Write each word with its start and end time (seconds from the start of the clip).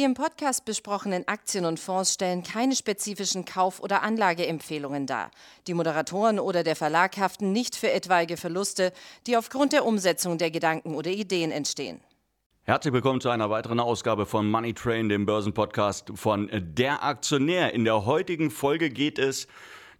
Die 0.00 0.06
im 0.06 0.14
Podcast 0.14 0.64
besprochenen 0.64 1.28
Aktien 1.28 1.66
und 1.66 1.78
Fonds 1.78 2.14
stellen 2.14 2.42
keine 2.42 2.74
spezifischen 2.74 3.44
Kauf- 3.44 3.80
oder 3.80 4.02
Anlageempfehlungen 4.02 5.06
dar. 5.06 5.30
Die 5.66 5.74
Moderatoren 5.74 6.40
oder 6.40 6.62
der 6.62 6.74
Verlag 6.74 7.18
haften 7.18 7.52
nicht 7.52 7.76
für 7.76 7.90
etwaige 7.90 8.38
Verluste, 8.38 8.94
die 9.26 9.36
aufgrund 9.36 9.74
der 9.74 9.84
Umsetzung 9.84 10.38
der 10.38 10.50
Gedanken 10.50 10.94
oder 10.94 11.10
Ideen 11.10 11.50
entstehen. 11.50 12.00
Herzlich 12.62 12.94
willkommen 12.94 13.20
zu 13.20 13.28
einer 13.28 13.50
weiteren 13.50 13.78
Ausgabe 13.78 14.24
von 14.24 14.50
Money 14.50 14.72
Train, 14.72 15.10
dem 15.10 15.26
Börsenpodcast 15.26 16.12
von 16.14 16.48
Der 16.50 17.04
Aktionär. 17.04 17.74
In 17.74 17.84
der 17.84 18.06
heutigen 18.06 18.50
Folge 18.50 18.88
geht 18.88 19.18
es 19.18 19.48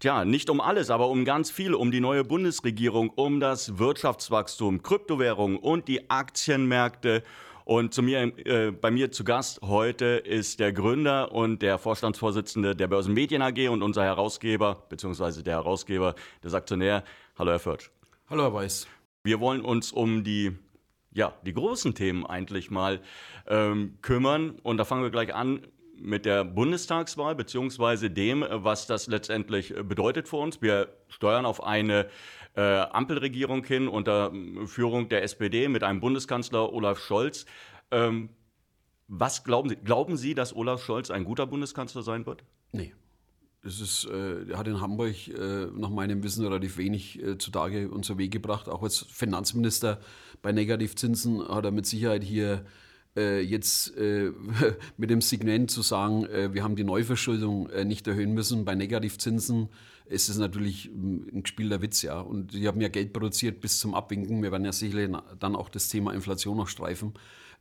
Tja, 0.00 0.24
nicht 0.24 0.48
um 0.48 0.62
alles, 0.62 0.88
aber 0.88 1.10
um 1.10 1.26
ganz 1.26 1.50
viel, 1.50 1.74
um 1.74 1.90
die 1.90 2.00
neue 2.00 2.24
Bundesregierung, 2.24 3.10
um 3.10 3.38
das 3.38 3.76
Wirtschaftswachstum, 3.76 4.82
Kryptowährungen 4.82 5.58
und 5.58 5.88
die 5.88 6.08
Aktienmärkte. 6.08 7.22
Und 7.70 7.94
zu 7.94 8.02
mir, 8.02 8.36
äh, 8.48 8.72
bei 8.72 8.90
mir 8.90 9.12
zu 9.12 9.22
Gast 9.22 9.60
heute 9.62 10.04
ist 10.04 10.58
der 10.58 10.72
Gründer 10.72 11.30
und 11.30 11.62
der 11.62 11.78
Vorstandsvorsitzende 11.78 12.74
der 12.74 12.88
Börsenmedien 12.88 13.42
AG 13.42 13.68
und 13.68 13.84
unser 13.84 14.02
Herausgeber, 14.02 14.86
beziehungsweise 14.88 15.44
der 15.44 15.54
Herausgeber 15.54 16.16
des 16.42 16.52
Aktionär. 16.52 17.04
Hallo, 17.38 17.52
Herr 17.52 17.60
Förtsch. 17.60 17.90
Hallo, 18.28 18.42
Herr 18.42 18.54
Weiß. 18.54 18.88
Wir 19.22 19.38
wollen 19.38 19.60
uns 19.60 19.92
um 19.92 20.24
die, 20.24 20.50
ja, 21.12 21.32
die 21.46 21.52
großen 21.52 21.94
Themen 21.94 22.26
eigentlich 22.26 22.72
mal 22.72 23.00
ähm, 23.46 23.98
kümmern. 24.02 24.58
Und 24.64 24.78
da 24.78 24.84
fangen 24.84 25.04
wir 25.04 25.10
gleich 25.10 25.32
an 25.32 25.64
mit 25.96 26.24
der 26.24 26.44
Bundestagswahl, 26.44 27.36
beziehungsweise 27.36 28.10
dem, 28.10 28.44
was 28.50 28.88
das 28.88 29.06
letztendlich 29.06 29.74
bedeutet 29.84 30.28
für 30.28 30.38
uns. 30.38 30.60
Wir 30.60 30.88
steuern 31.08 31.46
auf 31.46 31.62
eine 31.62 32.08
äh, 32.54 32.60
Ampelregierung 32.60 33.64
hin 33.64 33.88
unter 33.88 34.32
Führung 34.66 35.08
der 35.08 35.22
SPD 35.22 35.68
mit 35.68 35.82
einem 35.82 36.00
Bundeskanzler 36.00 36.72
Olaf 36.72 36.98
Scholz. 36.98 37.46
Ähm, 37.90 38.30
was 39.08 39.44
glauben 39.44 39.68
Sie? 39.68 39.76
Glauben 39.76 40.16
Sie, 40.16 40.34
dass 40.34 40.54
Olaf 40.54 40.84
Scholz 40.84 41.10
ein 41.10 41.24
guter 41.24 41.46
Bundeskanzler 41.46 42.02
sein 42.02 42.26
wird? 42.26 42.44
Nee. 42.72 42.94
Das 43.62 43.80
ist, 43.80 44.06
äh, 44.06 44.54
hat 44.54 44.68
in 44.68 44.80
Hamburg 44.80 45.28
äh, 45.28 45.66
nach 45.74 45.90
meinem 45.90 46.22
Wissen 46.22 46.46
relativ 46.46 46.78
wenig 46.78 47.22
äh, 47.22 47.36
zutage 47.36 47.90
und 47.90 48.06
zur 48.06 48.16
Weg 48.16 48.30
gebracht. 48.30 48.68
Auch 48.68 48.82
als 48.82 48.98
Finanzminister 48.98 50.00
bei 50.40 50.52
Negativzinsen 50.52 51.46
hat 51.46 51.66
er 51.66 51.70
mit 51.70 51.84
Sicherheit 51.84 52.24
hier 52.24 52.64
äh, 53.16 53.40
jetzt 53.40 53.96
äh, 53.96 54.32
mit 54.96 55.10
dem 55.10 55.20
Segment 55.20 55.70
zu 55.70 55.82
sagen, 55.82 56.24
äh, 56.26 56.54
wir 56.54 56.62
haben 56.62 56.76
die 56.76 56.84
Neuverschuldung 56.84 57.68
nicht 57.84 58.06
erhöhen 58.06 58.32
müssen 58.32 58.64
bei 58.64 58.74
Negativzinsen, 58.74 59.68
ist 60.10 60.28
es 60.28 60.38
natürlich 60.38 60.84
hm, 60.86 61.28
ein 61.32 61.42
gespielter 61.42 61.82
Witz, 61.82 62.02
ja. 62.02 62.20
Und 62.20 62.52
die 62.52 62.66
haben 62.68 62.80
ja 62.80 62.88
Geld 62.88 63.12
produziert 63.12 63.60
bis 63.60 63.78
zum 63.78 63.94
Abwinken. 63.94 64.42
Wir 64.42 64.52
werden 64.52 64.64
ja 64.64 64.72
sicherlich 64.72 65.10
dann 65.38 65.56
auch 65.56 65.68
das 65.68 65.88
Thema 65.88 66.12
Inflation 66.12 66.56
noch 66.56 66.68
streifen. 66.68 67.14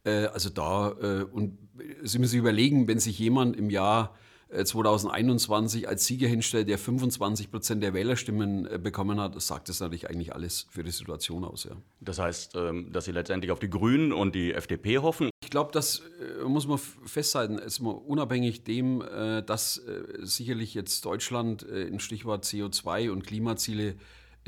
also 0.03 0.50
da, 0.50 0.88
und 1.31 1.58
Sie 2.03 2.20
müssen 2.20 2.31
sich 2.31 2.39
überlegen, 2.39 2.88
wenn 2.88 3.00
sich 3.00 3.20
jemand 3.20 3.58
im 3.58 3.70
Jahr 3.70 4.16
2021 4.52 5.88
als 5.88 6.05
Sieger 6.05 6.28
hinstellt, 6.28 6.69
der 6.69 6.80
25 6.80 7.52
Prozent 7.52 7.83
der 7.83 7.94
Wählerstimmen 7.94 8.67
bekommen 8.81 9.19
hat, 9.19 9.39
sagt 9.42 9.69
das 9.69 9.80
natürlich 9.80 10.09
eigentlich 10.09 10.33
alles 10.33 10.66
für 10.72 10.83
die 10.83 10.92
Situation 10.92 11.44
aus. 11.44 11.66
Ja. 11.66 11.75
Das 12.00 12.17
heißt, 12.17 12.55
ähm, 12.55 12.92
dass 12.92 13.05
Sie 13.05 13.11
letztendlich 13.11 13.52
auf 13.52 13.59
die 13.59 13.70
Grünen 13.70 14.11
und 14.11 14.33
die 14.33 14.53
FDP 14.53 14.97
hoffen 14.97 15.30
ich 15.50 15.52
glaube, 15.52 15.72
das 15.72 16.03
äh, 16.22 16.44
muss 16.44 16.67
man 16.67 16.77
festhalten, 16.77 17.58
ist 17.58 17.80
unabhängig 17.80 18.66
dem, 18.66 19.02
äh, 19.02 19.42
dass 19.42 19.80
äh, 19.80 20.03
sicherlich 20.20 20.75
jetzt 20.75 21.03
Deutschland 21.05 21.64
äh, 21.64 21.88
in 21.88 22.00
Stichwort 22.00 22.45
CO2 22.45 23.09
und 23.09 23.25
Klimaziele 23.25 23.95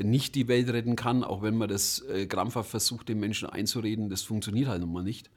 nicht 0.00 0.36
die 0.36 0.46
Welt 0.46 0.68
retten 0.68 0.94
kann, 0.94 1.24
auch 1.24 1.42
wenn 1.42 1.56
man 1.56 1.68
das 1.68 2.02
äh, 2.02 2.26
krampfhaft 2.26 2.70
versucht, 2.70 3.08
den 3.08 3.18
Menschen 3.18 3.50
einzureden, 3.50 4.10
das 4.10 4.22
funktioniert 4.22 4.68
halt 4.68 4.80
nun 4.80 4.92
mal 4.92 5.02
nicht. 5.02 5.28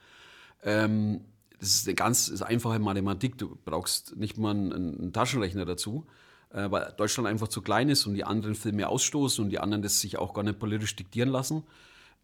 Ähm, 0.62 1.22
das 1.60 1.70
ist 1.70 1.88
eine 1.88 1.96
ganz 1.96 2.28
ist 2.28 2.42
einfache 2.42 2.80
Mathematik, 2.80 3.38
du 3.38 3.58
brauchst 3.66 4.16
nicht 4.16 4.38
mal 4.38 4.52
einen, 4.52 4.72
einen 4.74 5.14
Taschenrechner 5.14 5.66
dazu, 5.66 6.06
äh, 6.52 6.70
weil 6.70 6.94
Deutschland 6.98 7.28
einfach 7.28 7.48
zu 7.48 7.62
klein 7.62 7.90
ist 7.90 8.06
und 8.06 8.14
die 8.14 8.24
anderen 8.24 8.56
viel 8.56 8.74
mehr 8.74 8.90
ausstoßen 8.90 9.44
und 9.44 9.50
die 9.50 9.60
anderen 9.60 9.82
das 9.82 10.02
sich 10.02 10.18
auch 10.18 10.34
gar 10.34 10.44
nicht 10.44 10.60
politisch 10.60 10.96
diktieren 10.96 11.30
lassen 11.30 11.64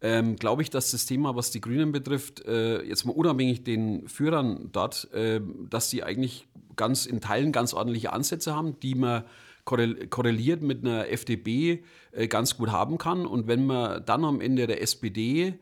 ähm, 0.02 0.36
glaube 0.36 0.62
ich, 0.62 0.70
dass 0.70 0.90
das 0.90 1.06
Thema, 1.06 1.36
was 1.36 1.52
die 1.52 1.60
Grünen 1.60 1.92
betrifft, 1.92 2.44
äh, 2.44 2.82
jetzt 2.82 3.04
mal 3.04 3.12
unabhängig 3.12 3.62
den 3.62 4.08
Führern 4.08 4.68
dort, 4.72 5.12
äh, 5.14 5.40
dass 5.70 5.90
die 5.90 6.02
eigentlich 6.02 6.48
ganz 6.74 7.06
in 7.06 7.20
Teilen 7.20 7.52
ganz 7.52 7.72
ordentliche 7.72 8.12
Ansätze 8.12 8.54
haben, 8.54 8.78
die 8.80 8.96
man 8.96 9.24
korreliert 9.64 10.60
mit 10.60 10.84
einer 10.84 11.08
FDP 11.08 11.84
äh, 12.10 12.26
ganz 12.26 12.56
gut 12.56 12.72
haben 12.72 12.98
kann. 12.98 13.26
Und 13.26 13.46
wenn 13.46 13.64
man 13.64 14.04
dann 14.04 14.24
am 14.24 14.40
Ende 14.40 14.66
der 14.66 14.82
SPD 14.82 15.54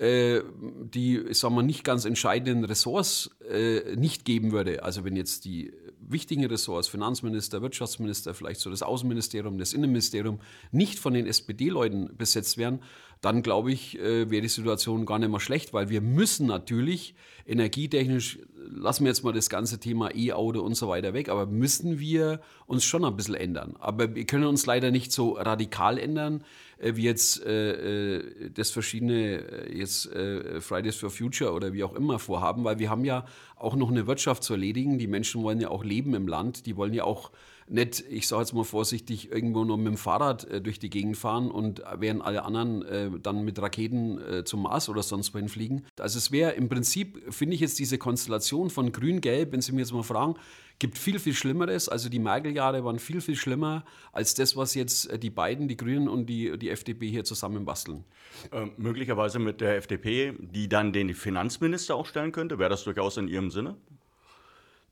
die, 0.00 1.24
sagen 1.30 1.54
wir, 1.54 1.62
nicht 1.62 1.84
ganz 1.84 2.04
entscheidenden 2.04 2.64
Ressorts 2.64 3.30
äh, 3.48 3.94
nicht 3.94 4.24
geben 4.24 4.50
würde, 4.50 4.82
also 4.82 5.04
wenn 5.04 5.14
jetzt 5.14 5.44
die 5.44 5.72
wichtigen 6.00 6.44
Ressorts, 6.44 6.88
Finanzminister, 6.88 7.62
Wirtschaftsminister, 7.62 8.34
vielleicht 8.34 8.60
so 8.60 8.70
das 8.70 8.82
Außenministerium, 8.82 9.58
das 9.58 9.72
Innenministerium, 9.72 10.40
nicht 10.72 10.98
von 10.98 11.14
den 11.14 11.26
SPD-Leuten 11.26 12.16
besetzt 12.16 12.58
werden, 12.58 12.80
dann 13.20 13.42
glaube 13.42 13.72
ich, 13.72 13.98
äh, 13.98 14.30
wäre 14.30 14.42
die 14.42 14.48
Situation 14.48 15.06
gar 15.06 15.18
nicht 15.18 15.30
mehr 15.30 15.40
schlecht, 15.40 15.72
weil 15.72 15.88
wir 15.88 16.00
müssen 16.00 16.46
natürlich 16.46 17.14
energietechnisch, 17.46 18.38
lassen 18.70 19.04
wir 19.04 19.10
jetzt 19.10 19.22
mal 19.22 19.32
das 19.32 19.48
ganze 19.48 19.78
Thema 19.78 20.14
E-Auto 20.14 20.60
und 20.60 20.74
so 20.74 20.88
weiter 20.88 21.14
weg, 21.14 21.28
aber 21.28 21.46
müssen 21.46 21.98
wir 21.98 22.40
uns 22.66 22.84
schon 22.84 23.04
ein 23.04 23.16
bisschen 23.16 23.34
ändern. 23.34 23.76
Aber 23.78 24.14
wir 24.14 24.24
können 24.26 24.44
uns 24.44 24.66
leider 24.66 24.90
nicht 24.90 25.12
so 25.12 25.32
radikal 25.32 25.98
ändern, 25.98 26.44
wie 26.92 27.02
jetzt 27.02 27.44
äh, 27.44 28.16
äh 28.16 28.50
das 28.50 28.70
verschiedene 28.70 29.38
äh, 29.38 29.78
jetzt 29.78 30.06
äh, 30.12 30.60
Fridays 30.60 30.96
for 30.96 31.10
Future 31.10 31.52
oder 31.52 31.72
wie 31.72 31.84
auch 31.84 31.94
immer 31.94 32.18
vorhaben, 32.18 32.64
weil 32.64 32.78
wir 32.78 32.90
haben 32.90 33.04
ja 33.04 33.24
auch 33.56 33.76
noch 33.76 33.90
eine 33.90 34.06
Wirtschaft 34.06 34.42
zu 34.42 34.54
erledigen. 34.54 34.98
Die 34.98 35.06
Menschen 35.06 35.42
wollen 35.42 35.60
ja 35.60 35.68
auch 35.68 35.84
leben 35.84 36.14
im 36.14 36.28
Land, 36.28 36.66
die 36.66 36.76
wollen 36.76 36.94
ja 36.94 37.04
auch 37.04 37.30
nicht, 37.68 38.04
ich 38.08 38.28
sage 38.28 38.42
jetzt 38.42 38.52
mal 38.52 38.64
vorsichtig, 38.64 39.30
irgendwo 39.32 39.64
nur 39.64 39.78
mit 39.78 39.86
dem 39.86 39.96
Fahrrad 39.96 40.44
äh, 40.44 40.60
durch 40.60 40.78
die 40.78 40.90
Gegend 40.90 41.16
fahren 41.16 41.50
und 41.50 41.82
während 41.98 42.22
alle 42.22 42.44
anderen 42.44 42.82
äh, 42.82 43.10
dann 43.22 43.44
mit 43.44 43.60
Raketen 43.60 44.20
äh, 44.20 44.44
zum 44.44 44.62
Mars 44.62 44.88
oder 44.88 45.02
sonst 45.02 45.34
wohin 45.34 45.48
fliegen. 45.48 45.84
Also 45.98 46.18
es 46.18 46.30
wäre 46.30 46.52
im 46.52 46.68
Prinzip, 46.68 47.22
finde 47.32 47.54
ich 47.54 47.60
jetzt 47.60 47.78
diese 47.78 47.98
Konstellation 47.98 48.70
von 48.70 48.92
Grün-Gelb, 48.92 49.52
wenn 49.52 49.60
Sie 49.60 49.72
mir 49.72 49.80
jetzt 49.80 49.92
mal 49.92 50.02
fragen, 50.02 50.34
gibt 50.78 50.98
viel, 50.98 51.18
viel 51.18 51.34
Schlimmeres. 51.34 51.88
Also 51.88 52.08
die 52.08 52.18
Merkel-Jahre 52.18 52.84
waren 52.84 52.98
viel, 52.98 53.20
viel 53.20 53.36
schlimmer 53.36 53.84
als 54.12 54.34
das, 54.34 54.56
was 54.56 54.74
jetzt 54.74 55.10
äh, 55.10 55.18
die 55.18 55.30
beiden, 55.30 55.68
die 55.68 55.76
Grünen 55.76 56.08
und 56.08 56.26
die, 56.26 56.58
die 56.58 56.70
FDP 56.70 57.08
hier 57.08 57.24
zusammen 57.24 57.64
basteln. 57.64 58.04
Ähm, 58.52 58.72
möglicherweise 58.76 59.38
mit 59.38 59.60
der 59.60 59.76
FDP, 59.76 60.34
die 60.38 60.68
dann 60.68 60.92
den 60.92 61.14
Finanzminister 61.14 61.94
auch 61.94 62.06
stellen 62.06 62.32
könnte. 62.32 62.58
Wäre 62.58 62.70
das 62.70 62.84
durchaus 62.84 63.16
in 63.16 63.28
Ihrem 63.28 63.50
Sinne? 63.50 63.76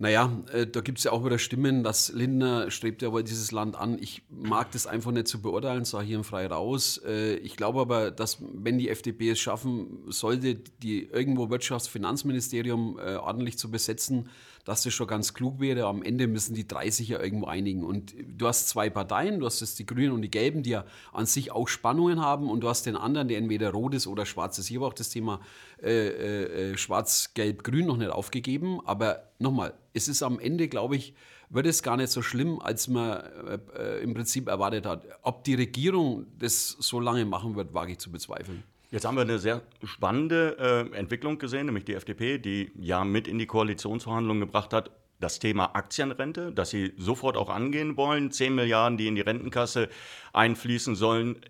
Naja, 0.03 0.33
äh, 0.53 0.67
da 0.67 0.81
gibt 0.81 0.99
es 0.99 1.05
ja 1.05 1.13
auch 1.13 1.25
wieder 1.25 1.39
Stimmen, 1.39 1.85
dass 1.85 2.13
Lindner 2.13 2.73
strebt 2.73 3.03
ja 3.03 3.13
wohl 3.13 3.23
dieses 3.23 3.53
Land 3.53 3.77
an. 3.77 4.01
Ich 4.01 4.23
mag 4.29 4.73
das 4.73 4.89
einfach 4.89 5.13
nicht 5.13 5.29
zu 5.29 5.41
beurteilen, 5.41 5.85
sage 5.85 6.07
hier 6.07 6.25
frei 6.25 6.49
raus. 6.49 7.01
Äh, 7.07 7.37
ich 7.37 7.55
glaube 7.55 7.81
aber, 7.81 8.11
dass 8.11 8.39
wenn 8.41 8.79
die 8.79 8.89
FDP 8.89 9.31
es 9.31 9.39
schaffen 9.39 10.03
sollte, 10.09 10.57
die 10.57 11.05
irgendwo 11.05 11.51
Wirtschafts-Finanzministerium 11.51 12.99
äh, 12.99 13.15
ordentlich 13.15 13.59
zu 13.59 13.71
besetzen, 13.71 14.29
dass 14.65 14.83
das 14.83 14.93
schon 14.93 15.07
ganz 15.07 15.35
klug 15.35 15.61
wäre. 15.61 15.87
Am 15.87 16.03
Ende 16.03 16.27
müssen 16.27 16.55
die 16.55 16.67
drei 16.67 16.91
sich 16.91 17.09
ja 17.09 17.21
irgendwo 17.21 17.47
einigen. 17.47 17.85
Und 17.85 18.15
du 18.27 18.47
hast 18.47 18.69
zwei 18.69 18.91
Parteien, 18.91 19.41
du 19.41 19.47
hast 19.47 19.61
jetzt 19.61 19.79
die 19.79 19.87
Grünen 19.87 20.13
und 20.13 20.23
die 20.23 20.31
Gelben, 20.31 20.63
die 20.63 20.71
ja 20.71 20.85
an 21.13 21.27
sich 21.27 21.51
auch 21.51 21.69
Spannungen 21.69 22.21
haben. 22.21 22.49
Und 22.49 22.61
du 22.61 22.69
hast 22.69 22.87
den 22.87 22.97
anderen, 22.97 23.29
der 23.29 23.39
entweder 23.39 23.71
rot 23.71 23.95
ist 23.95 24.07
oder 24.07 24.25
schwarz 24.25 24.59
ist. 24.59 24.69
Hier 24.69 24.81
war 24.81 24.89
auch 24.89 24.95
das 24.95 25.11
Thema 25.11 25.41
äh, 25.83 26.71
äh, 26.71 26.77
schwarz-gelb-grün 26.77 27.87
noch 27.87 27.97
nicht 27.97 28.11
aufgegeben. 28.11 28.81
Aber 28.85 29.32
nochmal, 29.43 29.75
es 29.93 30.09
ist 30.09 30.23
am 30.23 30.39
Ende, 30.39 30.69
glaube 30.69 30.97
ich, 30.97 31.15
wird 31.51 31.67
es 31.67 31.83
gar 31.83 31.97
nicht 31.97 32.11
so 32.11 32.23
schlimm, 32.23 32.61
als 32.61 32.89
man 32.89 33.19
äh, 33.19 33.59
äh, 33.77 34.03
im 34.03 34.15
Prinzip 34.15 34.49
erwartet 34.49 34.87
hat. 34.87 35.07
Ob 35.23 35.45
die 35.45 35.55
Regierung 35.55 36.27
das 36.39 36.69
so 36.69 36.99
lange 36.99 37.25
machen 37.27 37.57
wird, 37.57 37.75
wage 37.75 37.93
ich 37.93 37.99
zu 37.99 38.11
bezweifeln. 38.11 38.63
Jetzt 38.91 39.05
haben 39.05 39.17
wir 39.17 39.23
eine 39.23 39.39
sehr 39.39 39.63
spannende 39.85 40.91
äh, 40.93 40.97
Entwicklung 40.97 41.39
gesehen, 41.39 41.67
nämlich 41.67 41.85
die 41.85 41.95
FDP, 41.95 42.39
die 42.39 42.73
ja 42.79 43.05
mit 43.05 43.29
in 43.29 43.39
die 43.39 43.47
Koalitionsverhandlungen 43.47 44.41
gebracht 44.41 44.73
hat, 44.73 44.91
das 45.19 45.39
Thema 45.39 45.75
Aktienrente, 45.75 46.53
dass 46.53 46.71
sie 46.71 46.93
sofort 46.99 47.37
auch 47.37 47.49
angehen 47.49 47.97
wollen. 47.97 48.31
10 48.31 48.55
Milliarden, 48.55 48.99
die 48.99 49.07
in 49.07 49.15
die 49.15 49.21
Rentenkasse 49.21 49.89
einfließen 50.33 50.95
sollen, 50.95 51.41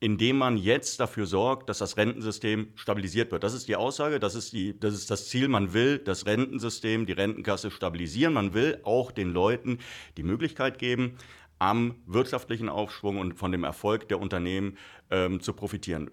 indem 0.00 0.36
man 0.36 0.56
jetzt 0.56 1.00
dafür 1.00 1.26
sorgt, 1.26 1.68
dass 1.68 1.78
das 1.78 1.96
Rentensystem 1.96 2.68
stabilisiert 2.74 3.32
wird. 3.32 3.42
Das 3.42 3.54
ist 3.54 3.66
die 3.68 3.76
Aussage, 3.76 4.20
das 4.20 4.34
ist, 4.34 4.52
die, 4.52 4.78
das 4.78 4.94
ist 4.94 5.10
das 5.10 5.28
Ziel. 5.28 5.48
Man 5.48 5.72
will 5.72 5.98
das 5.98 6.26
Rentensystem, 6.26 7.06
die 7.06 7.12
Rentenkasse 7.12 7.70
stabilisieren. 7.70 8.34
Man 8.34 8.52
will 8.52 8.80
auch 8.82 9.10
den 9.10 9.30
Leuten 9.30 9.78
die 10.16 10.22
Möglichkeit 10.22 10.78
geben, 10.78 11.16
am 11.58 11.94
wirtschaftlichen 12.06 12.68
Aufschwung 12.68 13.18
und 13.18 13.34
von 13.34 13.50
dem 13.52 13.64
Erfolg 13.64 14.08
der 14.08 14.20
Unternehmen 14.20 14.76
ähm, 15.10 15.40
zu 15.40 15.54
profitieren. 15.54 16.10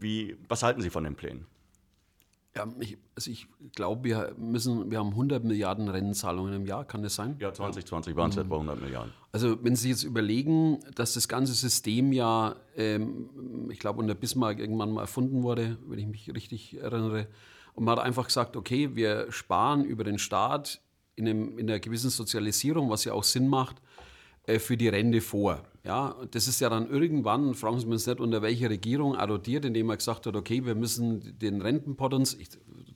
Wie, 0.00 0.36
was 0.48 0.62
halten 0.62 0.80
Sie 0.80 0.90
von 0.90 1.04
den 1.04 1.16
Plänen? 1.16 1.46
Ja, 2.56 2.66
ich, 2.80 2.96
also 3.14 3.30
ich 3.30 3.46
glaube, 3.74 4.04
wir 4.04 4.34
müssen, 4.38 4.90
wir 4.90 4.98
haben 4.98 5.10
100 5.10 5.44
Milliarden 5.44 5.88
Rennzahlungen 5.88 6.54
im 6.54 6.66
Jahr, 6.66 6.86
kann 6.86 7.02
das 7.02 7.14
sein? 7.14 7.36
Ja, 7.38 7.52
2020 7.52 8.16
waren 8.16 8.30
es 8.30 8.36
etwa 8.38 8.54
100 8.54 8.80
Milliarden. 8.80 9.12
Also 9.30 9.62
wenn 9.62 9.76
Sie 9.76 9.90
jetzt 9.90 10.04
überlegen, 10.04 10.80
dass 10.94 11.12
das 11.12 11.28
ganze 11.28 11.52
System 11.52 12.12
ja, 12.12 12.56
ähm, 12.74 13.68
ich 13.70 13.78
glaube, 13.78 14.00
unter 14.00 14.14
Bismarck 14.14 14.58
irgendwann 14.58 14.90
mal 14.90 15.02
erfunden 15.02 15.42
wurde, 15.42 15.76
wenn 15.86 15.98
ich 15.98 16.06
mich 16.06 16.34
richtig 16.34 16.80
erinnere, 16.80 17.28
Und 17.74 17.84
man 17.84 17.98
hat 17.98 18.04
einfach 18.04 18.26
gesagt, 18.26 18.56
okay, 18.56 18.96
wir 18.96 19.30
sparen 19.30 19.84
über 19.84 20.02
den 20.02 20.18
Staat 20.18 20.80
in, 21.14 21.28
einem, 21.28 21.58
in 21.58 21.68
einer 21.68 21.78
gewissen 21.78 22.08
Sozialisierung, 22.08 22.88
was 22.88 23.04
ja 23.04 23.12
auch 23.12 23.24
Sinn 23.24 23.48
macht, 23.48 23.76
für 24.46 24.76
die 24.76 24.88
Rente 24.88 25.20
vor. 25.20 25.62
Ja, 25.84 26.16
das 26.32 26.48
ist 26.48 26.60
ja 26.60 26.68
dann 26.68 26.88
irgendwann, 26.90 27.54
fragen 27.54 27.78
Sie 27.78 27.86
mich 27.86 28.06
nicht, 28.06 28.20
unter 28.20 28.42
welcher 28.42 28.70
Regierung 28.70 29.14
erodiert, 29.14 29.64
indem 29.64 29.86
man 29.86 29.98
gesagt 29.98 30.26
hat, 30.26 30.34
okay, 30.34 30.64
wir 30.64 30.74
müssen 30.74 31.38
den 31.38 31.62
Rentenpot 31.62 32.12
uns, 32.12 32.34
ich 32.34 32.48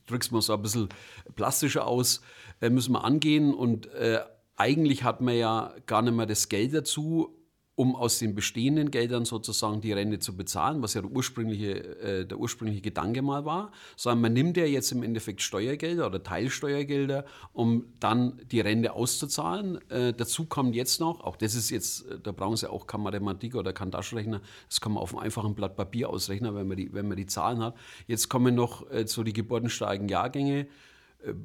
drücke 0.06 0.25
es 0.25 0.31
mal 0.32 0.43
so 0.43 0.55
ein 0.55 0.62
bisschen 0.62 0.88
plastischer 1.37 1.87
aus, 1.87 2.20
äh, 2.61 2.69
müssen 2.69 2.93
wir 2.93 3.05
angehen 3.05 3.55
und 3.55 3.87
äh, 3.94 4.20
eigentlich 4.56 5.05
hat 5.05 5.20
man 5.20 5.37
ja 5.37 5.73
gar 5.87 6.02
nicht 6.02 6.14
mehr 6.14 6.26
das 6.26 6.49
Geld 6.49 6.75
dazu, 6.75 7.40
um 7.81 7.97
aus 7.97 8.19
den 8.19 8.35
bestehenden 8.35 8.91
Geldern 8.91 9.25
sozusagen 9.25 9.81
die 9.81 9.94
Rente 9.94 10.19
zu 10.19 10.37
bezahlen, 10.37 10.82
was 10.82 10.93
ja 10.93 11.00
der 11.00 11.11
ursprüngliche, 11.11 11.99
äh, 12.00 12.27
der 12.27 12.38
ursprüngliche 12.38 12.82
Gedanke 12.82 13.23
mal 13.23 13.47
war, 13.47 13.73
sondern 13.97 14.21
man 14.21 14.32
nimmt 14.35 14.59
ja 14.59 14.67
jetzt 14.67 14.93
im 14.93 15.03
Endeffekt 15.03 15.41
Steuergelder 15.41 16.06
oder 16.06 16.23
Teilsteuergelder, 16.23 17.25
um 17.55 17.87
dann 17.99 18.38
die 18.53 18.61
Rente 18.61 18.93
auszuzahlen. 18.93 19.79
Äh, 19.88 20.12
dazu 20.12 20.44
kommt 20.44 20.75
jetzt 20.75 21.00
noch, 21.00 21.21
auch 21.25 21.37
das 21.37 21.55
ist 21.55 21.71
jetzt, 21.71 22.06
äh, 22.06 22.19
da 22.23 22.32
brauchen 22.32 22.59
Sie 22.59 22.71
auch 22.71 22.87
kein 22.87 23.00
Mathematik 23.00 23.55
oder 23.55 23.73
kein 23.73 23.91
Taschenrechner, 23.91 24.43
das 24.69 24.82
kann 24.82 24.93
man 24.93 25.03
auf 25.03 25.15
einem 25.15 25.23
einfachen 25.23 25.55
Blatt 25.55 25.75
Papier 25.75 26.11
ausrechnen, 26.11 26.55
wenn 26.55 26.69
man 26.69 26.77
die, 26.77 26.93
wenn 26.93 27.09
man 27.09 27.17
die 27.17 27.29
Zahlen 27.29 27.62
hat. 27.62 27.79
Jetzt 28.06 28.29
kommen 28.29 28.55
noch 28.55 28.91
äh, 28.91 29.06
so 29.06 29.23
die 29.23 29.32
geburtenstarken 29.32 30.06
Jahrgänge, 30.11 30.67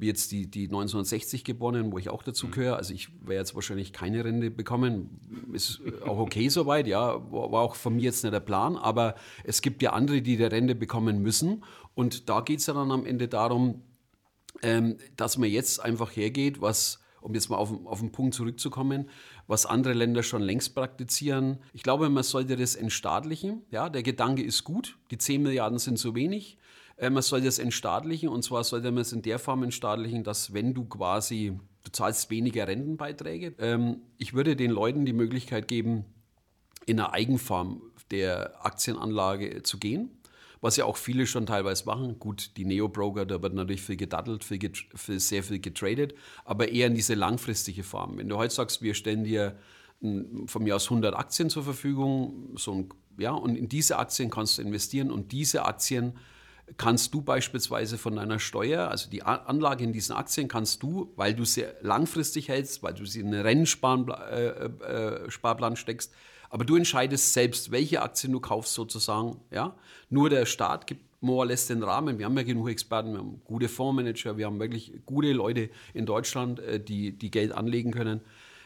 jetzt 0.00 0.32
die, 0.32 0.50
die 0.50 0.64
1960 0.64 1.44
geborenen, 1.44 1.92
wo 1.92 1.98
ich 1.98 2.08
auch 2.08 2.22
dazu 2.22 2.46
mhm. 2.46 2.50
gehöre. 2.52 2.76
Also 2.76 2.94
ich 2.94 3.08
werde 3.20 3.40
jetzt 3.40 3.54
wahrscheinlich 3.54 3.92
keine 3.92 4.24
Rente 4.24 4.50
bekommen. 4.50 5.20
Ist 5.52 5.80
auch 6.04 6.18
okay 6.18 6.48
soweit, 6.50 6.86
ja. 6.86 7.14
War 7.30 7.60
auch 7.60 7.76
von 7.76 7.96
mir 7.96 8.04
jetzt 8.04 8.24
nicht 8.24 8.32
der 8.32 8.40
Plan. 8.40 8.76
Aber 8.76 9.14
es 9.44 9.62
gibt 9.62 9.82
ja 9.82 9.92
andere, 9.92 10.22
die 10.22 10.36
die 10.36 10.44
Rente 10.44 10.74
bekommen 10.74 11.20
müssen. 11.20 11.64
Und 11.94 12.28
da 12.28 12.40
geht 12.40 12.60
es 12.60 12.66
ja 12.66 12.74
dann 12.74 12.90
am 12.90 13.04
Ende 13.04 13.28
darum, 13.28 13.82
ähm, 14.62 14.96
dass 15.16 15.36
man 15.36 15.50
jetzt 15.50 15.80
einfach 15.80 16.14
hergeht, 16.16 16.60
was, 16.60 17.00
um 17.20 17.34
jetzt 17.34 17.50
mal 17.50 17.56
auf, 17.56 17.72
auf 17.84 18.00
den 18.00 18.12
Punkt 18.12 18.34
zurückzukommen, 18.34 19.10
was 19.46 19.66
andere 19.66 19.92
Länder 19.94 20.22
schon 20.22 20.42
längst 20.42 20.74
praktizieren. 20.74 21.58
Ich 21.72 21.82
glaube, 21.82 22.08
man 22.08 22.22
sollte 22.22 22.56
das 22.56 22.74
entstaatlichen. 22.74 23.62
Ja, 23.70 23.90
der 23.90 24.02
Gedanke 24.02 24.42
ist 24.42 24.64
gut. 24.64 24.98
Die 25.10 25.18
10 25.18 25.42
Milliarden 25.42 25.78
sind 25.78 25.98
zu 25.98 26.14
wenig. 26.14 26.58
Äh, 26.96 27.10
man 27.10 27.22
soll 27.22 27.40
das 27.42 27.58
entstaatlichen 27.58 28.28
und 28.28 28.42
zwar 28.42 28.64
sollte 28.64 28.90
man 28.90 29.02
es 29.02 29.12
in 29.12 29.22
der 29.22 29.38
Form 29.38 29.62
entstaatlichen, 29.62 30.24
dass 30.24 30.52
wenn 30.52 30.74
du 30.74 30.84
quasi, 30.84 31.58
du 31.84 31.92
zahlst 31.92 32.30
weniger 32.30 32.66
Rentenbeiträge. 32.66 33.54
Ähm, 33.58 34.02
ich 34.18 34.34
würde 34.34 34.56
den 34.56 34.70
Leuten 34.70 35.04
die 35.04 35.12
Möglichkeit 35.12 35.68
geben, 35.68 36.04
in 36.86 37.00
einer 37.00 37.12
Eigenform 37.12 37.82
der 38.10 38.64
Aktienanlage 38.64 39.62
zu 39.62 39.78
gehen 39.78 40.16
was 40.60 40.76
ja 40.76 40.84
auch 40.84 40.96
viele 40.96 41.26
schon 41.26 41.46
teilweise 41.46 41.84
machen. 41.84 42.18
Gut, 42.18 42.56
die 42.56 42.64
Neo-Broker, 42.64 43.26
da 43.26 43.40
wird 43.42 43.54
natürlich 43.54 43.82
viel 43.82 43.96
gedattelt, 43.96 44.44
viel, 44.44 44.58
viel, 44.94 45.20
sehr 45.20 45.42
viel 45.42 45.60
getradet, 45.60 46.14
aber 46.44 46.68
eher 46.68 46.86
in 46.86 46.94
diese 46.94 47.14
langfristige 47.14 47.82
Form. 47.82 48.18
Wenn 48.18 48.28
du 48.28 48.36
heute 48.36 48.54
sagst, 48.54 48.82
wir 48.82 48.94
stellen 48.94 49.24
dir 49.24 49.56
von 50.00 50.62
mir 50.62 50.76
aus 50.76 50.84
100 50.86 51.14
Aktien 51.14 51.50
zur 51.50 51.62
Verfügung, 51.62 52.56
so 52.56 52.72
ein, 52.72 52.88
ja, 53.16 53.30
und 53.30 53.56
in 53.56 53.68
diese 53.68 53.98
Aktien 53.98 54.28
kannst 54.28 54.58
du 54.58 54.62
investieren 54.62 55.10
und 55.10 55.32
diese 55.32 55.64
Aktien 55.64 56.14
kannst 56.76 57.14
du 57.14 57.22
beispielsweise 57.22 57.96
von 57.98 58.16
deiner 58.16 58.38
Steuer, 58.38 58.90
also 58.90 59.08
die 59.08 59.22
Anlage 59.22 59.84
in 59.84 59.92
diesen 59.92 60.16
Aktien, 60.16 60.48
kannst 60.48 60.82
du, 60.82 61.12
weil 61.16 61.34
du 61.34 61.44
sie 61.44 61.64
langfristig 61.80 62.48
hältst, 62.48 62.82
weil 62.82 62.94
du 62.94 63.06
sie 63.06 63.20
in 63.20 63.28
einen 63.28 63.42
Rennsparplan 63.42 64.18
äh, 64.30 65.74
äh, 65.74 65.76
steckst, 65.76 66.12
aber 66.50 66.64
du 66.64 66.76
entscheidest 66.76 67.32
selbst, 67.32 67.70
welche 67.70 68.02
Aktien 68.02 68.32
du 68.32 68.40
kaufst 68.40 68.74
sozusagen. 68.74 69.40
Ja? 69.50 69.76
Nur 70.10 70.30
der 70.30 70.46
Staat 70.46 70.86
gibt 70.86 71.02
more 71.20 71.38
or 71.38 71.46
less 71.46 71.66
den 71.66 71.82
Rahmen. 71.82 72.18
Wir 72.18 72.26
haben 72.26 72.36
ja 72.36 72.42
genug 72.42 72.68
Experten, 72.68 73.12
wir 73.12 73.18
haben 73.18 73.40
gute 73.44 73.68
Fondsmanager, 73.68 74.36
wir 74.36 74.46
haben 74.46 74.60
wirklich 74.60 74.92
gute 75.04 75.32
Leute 75.32 75.70
in 75.94 76.06
Deutschland, 76.06 76.60
äh, 76.60 76.80
die, 76.80 77.12
die 77.12 77.30
Geld 77.30 77.52
anlegen 77.52 77.92
können. 77.92 78.20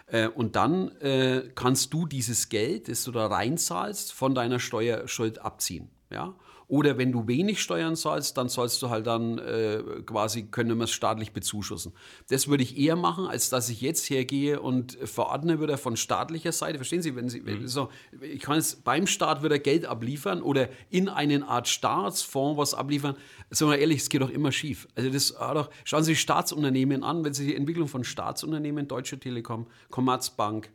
Äh, 0.06 0.28
und 0.28 0.56
dann 0.56 0.88
äh, 1.00 1.50
kannst 1.54 1.92
du 1.94 2.06
dieses 2.06 2.48
Geld, 2.48 2.88
das 2.88 3.04
du 3.04 3.12
da 3.12 3.26
reinzahlst, 3.26 4.12
von 4.12 4.34
deiner 4.34 4.58
Steuerschuld 4.58 5.40
abziehen. 5.40 5.88
Ja? 6.10 6.34
Oder 6.70 6.98
wenn 6.98 7.10
du 7.10 7.26
wenig 7.26 7.60
Steuern 7.60 7.96
zahlst, 7.96 8.36
dann 8.36 8.48
sollst 8.48 8.80
du 8.80 8.90
halt 8.90 9.04
dann 9.08 9.38
äh, 9.38 9.82
quasi, 10.06 10.44
können 10.44 10.78
wir 10.78 10.84
es 10.84 10.92
staatlich 10.92 11.32
bezuschussen. 11.32 11.92
Das 12.28 12.46
würde 12.46 12.62
ich 12.62 12.78
eher 12.78 12.94
machen, 12.94 13.26
als 13.26 13.50
dass 13.50 13.68
ich 13.68 13.80
jetzt 13.80 14.08
hergehe 14.08 14.60
und 14.60 14.96
verordne 15.02 15.58
würde 15.58 15.76
von 15.78 15.96
staatlicher 15.96 16.52
Seite. 16.52 16.78
Verstehen 16.78 17.02
Sie, 17.02 17.16
wenn 17.16 17.28
Sie, 17.28 17.40
mhm. 17.40 17.66
so, 17.66 17.88
ich 18.20 18.40
kann 18.40 18.54
jetzt 18.54 18.84
beim 18.84 19.08
Staat 19.08 19.42
wieder 19.42 19.58
Geld 19.58 19.84
abliefern 19.84 20.42
oder 20.42 20.68
in 20.90 21.08
eine 21.08 21.44
Art 21.48 21.66
Staatsfonds 21.66 22.56
was 22.56 22.74
abliefern. 22.74 23.16
Sagen 23.50 23.72
wir 23.72 23.78
ehrlich, 23.78 24.02
es 24.02 24.08
geht 24.08 24.22
doch 24.22 24.30
immer 24.30 24.52
schief. 24.52 24.86
Also 24.94 25.10
das, 25.10 25.34
doch, 25.34 25.70
schauen 25.82 26.04
Sie 26.04 26.14
Staatsunternehmen 26.14 27.02
an, 27.02 27.24
wenn 27.24 27.34
Sie 27.34 27.48
die 27.48 27.56
Entwicklung 27.56 27.88
von 27.88 28.04
Staatsunternehmen, 28.04 28.86
Deutsche 28.86 29.18
Telekom, 29.18 29.66
Commerzbank, 29.90 30.70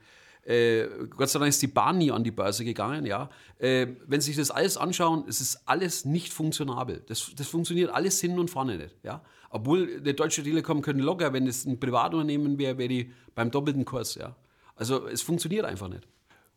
äh, 0.45 0.87
Gott 1.09 1.29
sei 1.29 1.39
Dank 1.39 1.49
ist 1.49 1.61
die 1.61 1.67
Bahn 1.67 1.97
nie 1.97 2.11
an 2.11 2.23
die 2.23 2.31
Börse 2.31 2.63
gegangen, 2.63 3.05
ja. 3.05 3.29
Äh, 3.57 3.87
wenn 4.05 4.21
Sie 4.21 4.31
sich 4.31 4.37
das 4.37 4.51
alles 4.51 4.77
anschauen, 4.77 5.25
es 5.27 5.41
ist 5.41 5.67
alles 5.67 6.05
nicht 6.05 6.31
funktionabel. 6.31 7.03
Das, 7.07 7.31
das 7.35 7.47
funktioniert 7.47 7.91
alles 7.91 8.21
hin 8.21 8.37
und 8.37 8.49
vorne 8.49 8.77
nicht, 8.77 8.95
ja. 9.03 9.21
Obwohl 9.49 10.01
der 10.01 10.13
Deutsche 10.13 10.43
Telekom 10.43 10.81
könnte 10.81 11.03
locker, 11.03 11.33
wenn 11.33 11.47
es 11.47 11.65
ein 11.65 11.79
Privatunternehmen 11.79 12.57
wäre, 12.59 12.77
wäre 12.77 12.89
die 12.89 13.11
beim 13.33 13.49
doppelten 13.49 13.85
Kurs, 13.85 14.15
ja. 14.15 14.35
Also 14.75 15.07
es 15.07 15.21
funktioniert 15.21 15.65
einfach 15.65 15.87
nicht. 15.87 16.07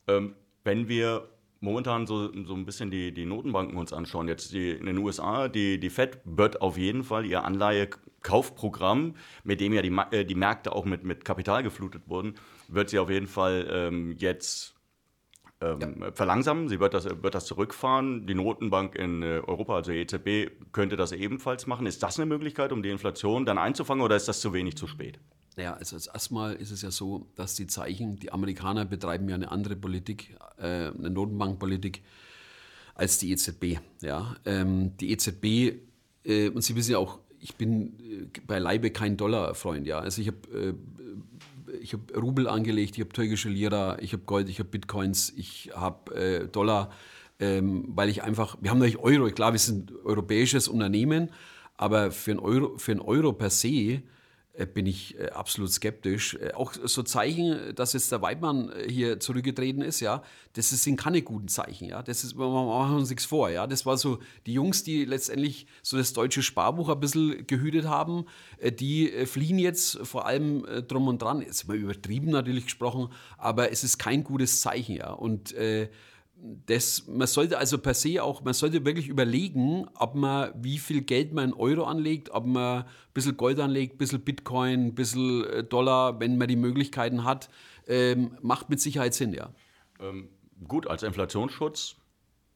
Ähm, 0.06 0.35
wenn 0.64 0.88
wir 0.88 1.29
momentan 1.61 2.06
so, 2.06 2.31
so 2.44 2.55
ein 2.55 2.64
bisschen 2.64 2.90
die, 2.90 3.12
die 3.12 3.25
Notenbanken 3.25 3.76
uns 3.76 3.93
anschauen, 3.93 4.29
jetzt 4.29 4.52
die, 4.52 4.70
in 4.70 4.87
den 4.87 4.99
USA, 4.99 5.49
die, 5.49 5.81
die 5.81 5.90
Fed 5.90 6.19
wird 6.25 6.61
auf 6.61 6.76
jeden 6.76 7.05
Fall 7.05 7.25
ihr 7.25 7.44
Anleihekaufprogramm, 7.44 9.14
mit 9.44 9.61
dem 9.61 9.73
ja 9.73 9.82
die, 9.82 9.96
äh, 10.11 10.25
die 10.25 10.35
Märkte 10.35 10.73
auch 10.73 10.85
mit, 10.85 11.05
mit 11.05 11.25
Kapital 11.25 11.62
geflutet 11.62 12.02
wurden, 12.06 12.35
wird 12.69 12.91
sie 12.91 12.99
auf 12.99 13.11
jeden 13.11 13.26
Fall 13.26 13.69
ähm, 13.70 14.12
jetzt 14.19 14.79
ähm, 15.61 15.97
ja. 16.00 16.12
verlangsamen. 16.12 16.69
Sie 16.69 16.81
wird 16.81 16.94
das, 16.94 17.05
wird 17.05 17.35
das 17.35 17.47
zurückfahren. 17.47 18.26
Die 18.26 18.35
Notenbank 18.35 18.94
in 18.94 19.23
äh, 19.23 19.41
Europa, 19.44 19.76
also 19.76 19.91
die 19.91 19.99
EZB, 19.99 20.73
könnte 20.73 20.97
das 20.97 21.12
ebenfalls 21.12 21.67
machen. 21.67 21.87
Ist 21.87 22.03
das 22.03 22.19
eine 22.19 22.26
Möglichkeit, 22.26 22.73
um 22.73 22.82
die 22.82 22.91
Inflation 22.91 23.44
dann 23.44 23.59
einzufangen 23.59 24.05
oder 24.05 24.17
ist 24.17 24.29
das 24.29 24.41
zu 24.41 24.53
wenig 24.53 24.76
zu 24.76 24.87
spät? 24.87 25.19
Naja, 25.56 25.75
also 25.75 25.97
als 25.97 26.06
erstmal 26.06 26.55
ist 26.55 26.70
es 26.70 26.82
ja 26.82 26.93
so, 26.93 27.26
dass 27.35 27.56
die 27.56 27.67
Zeichen, 27.67 28.17
die 28.17 28.31
Amerikaner 28.31 28.85
betreiben 28.85 29.29
ja 29.29 29.35
eine 29.35 29.50
andere 29.50 29.75
Politik, 29.75 30.37
äh, 30.59 30.90
eine 30.90 31.11
Notenbankpolitik 31.11 32.02
als 32.95 33.19
die 33.19 33.33
EZB. 33.33 33.81
Ja? 34.00 34.37
Ähm, 34.45 34.97
die 34.99 35.11
EZB, 35.11 35.45
äh, 36.25 36.49
und 36.50 36.62
Sie 36.62 36.76
wissen 36.76 36.92
ja 36.92 36.99
auch, 36.99 37.19
ich 37.40 37.57
bin 37.57 37.99
äh, 37.99 38.40
bei 38.47 38.61
Leibe 38.61 38.92
kein 38.92 39.16
Dollarfreund. 39.16 39.87
Ja? 39.88 39.99
Also 39.99 40.23
ich 40.23 40.28
habe 40.28 40.38
äh, 40.57 40.75
ich 41.80 41.92
habe 41.92 42.18
Rubel 42.18 42.49
angelegt, 42.49 42.97
ich 42.97 43.00
habe 43.00 43.12
türkische 43.12 43.49
Lira, 43.49 43.99
ich 44.00 44.12
habe 44.12 44.23
Gold, 44.25 44.49
ich 44.49 44.58
habe 44.58 44.68
Bitcoins, 44.68 45.32
ich 45.37 45.70
habe 45.75 46.14
äh, 46.14 46.49
Dollar, 46.49 46.90
ähm, 47.40 47.85
weil 47.88 48.08
ich 48.08 48.23
einfach, 48.23 48.56
wir 48.61 48.70
haben 48.70 48.78
natürlich 48.78 48.99
Euro, 48.99 49.30
klar, 49.30 49.52
wir 49.52 49.58
sind 49.58 49.90
ein 49.90 49.97
europäisches 50.04 50.68
Unternehmen, 50.68 51.30
aber 51.76 52.11
für 52.11 52.32
einen 52.32 52.40
Euro, 52.40 52.76
für 52.78 52.92
einen 52.92 53.00
Euro 53.00 53.32
per 53.32 53.50
se 53.50 54.02
bin 54.67 54.87
ich 54.87 55.19
äh, 55.19 55.31
absolut 55.31 55.71
skeptisch. 55.71 56.35
Äh, 56.35 56.53
auch 56.53 56.73
so 56.73 57.03
Zeichen, 57.03 57.75
dass 57.75 57.93
jetzt 57.93 58.11
der 58.12 58.23
Weidmann 58.23 58.73
hier 58.88 59.21
zurückgetreten 59.21 59.83
ist, 59.83 60.00
ja, 60.00 60.23
das 60.55 60.71
sind 60.71 60.97
keine 60.97 61.23
guten 61.23 61.49
Zeichen, 61.49 61.88
ja. 61.88 62.03
Das 62.03 62.25
ist, 62.25 62.37
wir 62.37 62.49
machen 62.49 62.97
uns 62.97 63.11
nichts 63.11 63.25
vor, 63.25 63.50
ja. 63.50 63.67
Das 63.67 63.87
war 63.87 63.97
so 63.97 64.19
die 64.47 64.55
Jungs, 64.55 64.83
die 64.83 65.05
letztendlich 65.05 65.67
so 65.83 65.97
das 65.97 66.12
deutsche 66.12 66.43
Sparbuch 66.43 66.88
ein 66.88 67.00
bisschen 67.00 67.47
gehütet 67.47 67.87
haben, 67.87 68.25
die 68.61 69.09
fliehen 69.27 69.59
jetzt 69.59 69.99
vor 70.07 70.27
allem 70.27 70.67
drum 70.88 71.09
und 71.09 71.23
dran. 71.23 71.41
Jetzt 71.41 71.69
mal 71.69 71.77
übertrieben 71.77 72.31
natürlich 72.31 72.65
gesprochen, 72.65 73.09
aber 73.37 73.71
es 73.71 73.85
ist 73.85 73.99
kein 73.99 74.25
gutes 74.25 74.61
Zeichen, 74.61 74.97
ja. 74.97 75.11
Und 75.11 75.53
äh, 75.53 75.88
das, 76.66 77.07
man 77.09 77.26
sollte 77.26 77.59
also 77.59 77.78
per 77.78 77.95
se 77.95 78.23
auch, 78.23 78.42
man 78.42 78.54
sollte 78.54 78.85
wirklich 78.85 79.09
überlegen, 79.09 79.87
ob 79.95 80.14
man, 80.14 80.52
wie 80.57 80.78
viel 80.78 81.02
Geld 81.02 81.33
man 81.33 81.50
in 81.50 81.54
Euro 81.54 81.85
anlegt, 81.85 82.30
ob 82.30 82.47
man 82.47 82.83
ein 82.83 82.88
bisschen 83.12 83.37
Gold 83.37 83.59
anlegt, 83.59 83.95
ein 83.95 83.99
bisschen 83.99 84.21
Bitcoin, 84.21 84.87
ein 84.87 84.95
bisschen 84.95 85.45
äh, 85.45 85.64
Dollar, 85.64 86.21
wenn 86.21 86.38
man 86.38 86.49
die 86.49 86.57
Möglichkeiten 86.57 87.25
hat, 87.25 87.49
ähm, 87.87 88.37
macht 88.40 88.71
mit 88.71 88.80
Sicherheit 88.80 89.14
Sinn, 89.14 89.33
ja. 89.33 89.52
Ähm, 90.00 90.28
gut, 90.66 90.87
als 90.87 91.02
Inflationsschutz, 91.02 91.97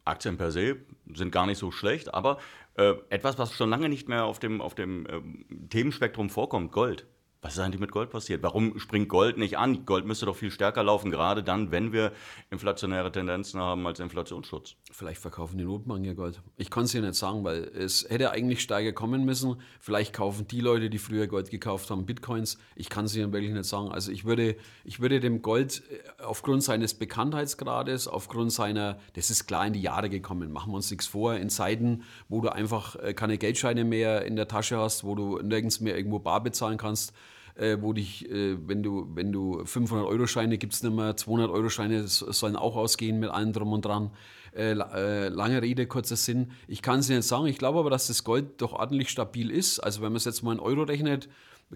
Aktien 0.04 0.36
per 0.36 0.50
se 0.50 0.76
sind 1.14 1.32
gar 1.32 1.46
nicht 1.46 1.58
so 1.58 1.70
schlecht, 1.70 2.12
aber 2.14 2.38
äh, 2.74 2.94
etwas, 3.08 3.38
was 3.38 3.52
schon 3.52 3.70
lange 3.70 3.88
nicht 3.88 4.08
mehr 4.08 4.24
auf 4.24 4.38
dem, 4.38 4.60
auf 4.60 4.74
dem 4.74 5.06
äh, 5.06 5.20
Themenspektrum 5.68 6.30
vorkommt, 6.30 6.72
Gold. 6.72 7.06
Was 7.44 7.54
ist 7.54 7.58
eigentlich 7.58 7.80
mit 7.80 7.90
Gold 7.90 8.10
passiert? 8.10 8.40
Warum 8.44 8.78
springt 8.78 9.08
Gold 9.08 9.36
nicht 9.36 9.58
an? 9.58 9.84
Gold 9.84 10.06
müsste 10.06 10.26
doch 10.26 10.36
viel 10.36 10.52
stärker 10.52 10.84
laufen, 10.84 11.10
gerade 11.10 11.42
dann, 11.42 11.72
wenn 11.72 11.92
wir 11.92 12.12
inflationäre 12.50 13.10
Tendenzen 13.10 13.58
haben 13.58 13.84
als 13.84 13.98
Inflationsschutz. 13.98 14.76
Vielleicht 14.92 15.20
verkaufen 15.20 15.58
die 15.58 15.64
Notenbanken 15.64 16.04
ihr 16.04 16.14
Gold. 16.14 16.40
Ich 16.56 16.70
kann 16.70 16.84
es 16.84 16.92
dir 16.92 17.00
nicht 17.00 17.16
sagen, 17.16 17.42
weil 17.42 17.64
es 17.64 18.06
hätte 18.08 18.30
eigentlich 18.30 18.62
stärker 18.62 18.92
kommen 18.92 19.24
müssen. 19.24 19.56
Vielleicht 19.80 20.12
kaufen 20.12 20.46
die 20.46 20.60
Leute, 20.60 20.88
die 20.88 20.98
früher 20.98 21.26
Gold 21.26 21.50
gekauft 21.50 21.90
haben, 21.90 22.06
Bitcoins. 22.06 22.58
Ich 22.76 22.88
kann 22.88 23.06
es 23.06 23.12
dir 23.12 23.32
wirklich 23.32 23.52
nicht 23.52 23.64
sagen. 23.64 23.90
Also 23.90 24.12
ich 24.12 24.24
würde, 24.24 24.54
ich 24.84 25.00
würde 25.00 25.18
dem 25.18 25.42
Gold 25.42 25.82
aufgrund 26.22 26.62
seines 26.62 26.94
Bekanntheitsgrades, 26.94 28.06
aufgrund 28.06 28.52
seiner, 28.52 29.00
das 29.14 29.30
ist 29.30 29.48
klar 29.48 29.66
in 29.66 29.72
die 29.72 29.82
Jahre 29.82 30.10
gekommen, 30.10 30.52
machen 30.52 30.70
wir 30.70 30.76
uns 30.76 30.92
nichts 30.92 31.08
vor, 31.08 31.34
in 31.34 31.50
Zeiten, 31.50 32.04
wo 32.28 32.40
du 32.40 32.50
einfach 32.50 32.94
äh, 32.94 33.14
keine 33.14 33.36
Geldscheine 33.36 33.84
mehr 33.84 34.24
in 34.26 34.36
der 34.36 34.46
Tasche 34.46 34.78
hast, 34.78 35.02
wo 35.02 35.16
du 35.16 35.38
nirgends 35.38 35.80
mehr 35.80 35.96
irgendwo 35.96 36.20
bar 36.20 36.40
bezahlen 36.40 36.78
kannst, 36.78 37.12
äh, 37.54 37.78
wo 37.80 37.92
dich, 37.92 38.30
äh, 38.30 38.56
wenn 38.66 38.82
du, 38.82 39.08
wenn 39.14 39.32
du 39.32 39.60
500-Euro-Scheine 39.62 40.58
gibt 40.58 40.74
es 40.74 40.82
nicht 40.82 40.94
mehr, 40.94 41.16
200-Euro-Scheine 41.16 42.06
sollen 42.06 42.56
auch 42.56 42.76
ausgehen 42.76 43.20
mit 43.20 43.30
allem 43.30 43.52
drum 43.52 43.72
und 43.72 43.84
dran. 43.84 44.10
Äh, 44.54 44.72
äh, 44.72 45.28
lange 45.28 45.62
Rede, 45.62 45.86
kurzer 45.86 46.16
Sinn. 46.16 46.52
Ich 46.68 46.82
kann 46.82 47.00
es 47.00 47.08
nicht 47.08 47.22
sagen, 47.22 47.46
ich 47.46 47.58
glaube 47.58 47.78
aber, 47.78 47.90
dass 47.90 48.08
das 48.08 48.22
Gold 48.22 48.60
doch 48.60 48.74
ordentlich 48.74 49.08
stabil 49.08 49.50
ist. 49.50 49.80
Also 49.80 50.02
wenn 50.02 50.12
man 50.12 50.18
es 50.18 50.24
jetzt 50.24 50.42
mal 50.42 50.52
in 50.52 50.60
Euro 50.60 50.82
rechnet, 50.82 51.28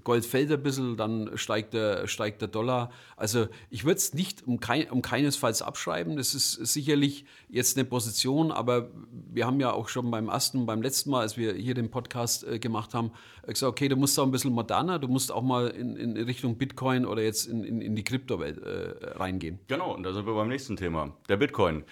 Gold 0.05 0.27
fällt 0.27 0.51
ein 0.53 0.63
bisschen, 0.63 0.97
dann 0.97 1.31
steigt 1.37 1.75
der, 1.75 2.07
steigt 2.07 2.41
der 2.41 2.49
Dollar. 2.49 2.91
Also 3.17 3.49
ich 3.71 3.85
würde 3.85 3.97
es 3.97 4.15
nicht 4.15 4.47
um, 4.47 4.61
kein, 4.61 4.91
um 4.91 5.03
keinesfalls 5.03 5.63
abschreiben. 5.63 6.17
Das 6.17 6.35
ist 6.35 6.53
sicherlich 6.53 7.25
jetzt 7.49 7.77
eine 7.77 7.85
Position, 7.85 8.53
aber 8.53 8.91
wir 9.33 9.47
haben 9.47 9.61
ja 9.61 9.73
auch 9.73 9.89
schon 9.89 10.11
beim 10.11 10.29
ersten, 10.29 10.67
beim 10.67 10.83
letzten 10.83 11.11
Mal, 11.11 11.21
als 11.21 11.37
wir 11.37 11.55
hier 11.55 11.75
den 11.75 11.91
Podcast 11.91 12.45
äh, 12.45 12.59
gemacht 12.59 12.95
haben, 12.95 13.13
äh, 13.43 13.53
gesagt, 13.53 13.71
okay, 13.71 13.89
du 13.89 13.97
musst 13.97 14.19
auch 14.19 14.25
ein 14.25 14.31
bisschen 14.31 14.53
moderner, 14.53 14.99
du 14.99 15.09
musst 15.09 15.33
auch 15.33 15.43
mal 15.43 15.69
in, 15.69 15.97
in 15.97 16.17
Richtung 16.17 16.59
Bitcoin 16.59 17.07
oder 17.07 17.23
jetzt 17.23 17.47
in, 17.47 17.65
in, 17.65 17.81
in 17.81 17.97
die 17.97 18.05
Kryptowelt 18.05 18.59
äh, 18.59 19.19
reingehen. 19.19 19.59
Genau, 19.69 19.95
und 19.95 20.03
da 20.03 20.13
sind 20.13 20.27
wir 20.27 20.35
beim 20.35 20.49
nächsten 20.49 20.77
Thema, 20.77 21.13
der 21.29 21.37
Bitcoin. 21.37 21.85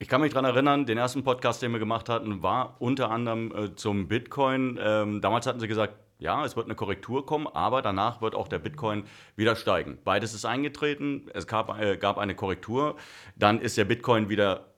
Ich 0.00 0.08
kann 0.08 0.20
mich 0.20 0.34
daran 0.34 0.44
erinnern, 0.44 0.84
den 0.84 0.98
ersten 0.98 1.24
Podcast, 1.24 1.62
den 1.62 1.72
wir 1.72 1.78
gemacht 1.78 2.08
hatten, 2.08 2.42
war 2.42 2.76
unter 2.80 3.10
anderem 3.10 3.52
äh, 3.56 3.74
zum 3.74 4.08
Bitcoin. 4.08 4.78
Ähm, 4.82 5.20
damals 5.22 5.46
hatten 5.46 5.60
sie 5.60 5.68
gesagt, 5.68 5.94
ja, 6.18 6.44
es 6.44 6.56
wird 6.56 6.66
eine 6.66 6.74
Korrektur 6.74 7.26
kommen, 7.26 7.46
aber 7.46 7.82
danach 7.82 8.20
wird 8.20 8.34
auch 8.34 8.48
der 8.48 8.58
Bitcoin 8.58 9.04
wieder 9.36 9.56
steigen. 9.56 9.98
Beides 10.04 10.34
ist 10.34 10.44
eingetreten, 10.44 11.28
es 11.34 11.46
gab, 11.46 11.78
äh, 11.80 11.96
gab 11.96 12.18
eine 12.18 12.34
Korrektur, 12.34 12.96
dann 13.36 13.60
ist 13.60 13.76
der 13.76 13.84
Bitcoin 13.84 14.28
wieder 14.28 14.74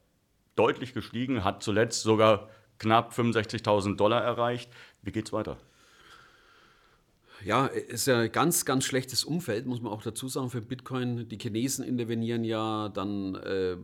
deutlich 0.57 0.95
gestiegen, 0.95 1.45
hat 1.45 1.63
zuletzt 1.63 2.03
sogar 2.03 2.49
knapp 2.79 3.13
65.000 3.13 3.97
Dollar 3.97 4.23
erreicht. 4.23 4.71
Wie 5.03 5.13
geht 5.13 5.27
es 5.27 5.33
weiter? 5.33 5.59
Ja, 7.45 7.67
ist 7.67 8.07
ja 8.07 8.21
ein 8.21 8.33
ganz, 8.33 8.65
ganz 8.65 8.85
schlechtes 8.85 9.25
Umfeld, 9.25 9.67
muss 9.67 9.81
man 9.81 9.93
auch 9.93 10.03
dazu 10.03 10.29
sagen, 10.29 10.51
für 10.51 10.61
Bitcoin. 10.61 11.29
Die 11.29 11.39
Chinesen 11.39 11.85
intervenieren 11.85 12.45
ja, 12.45 12.89
dann 12.89 13.35
äh, 13.37 13.77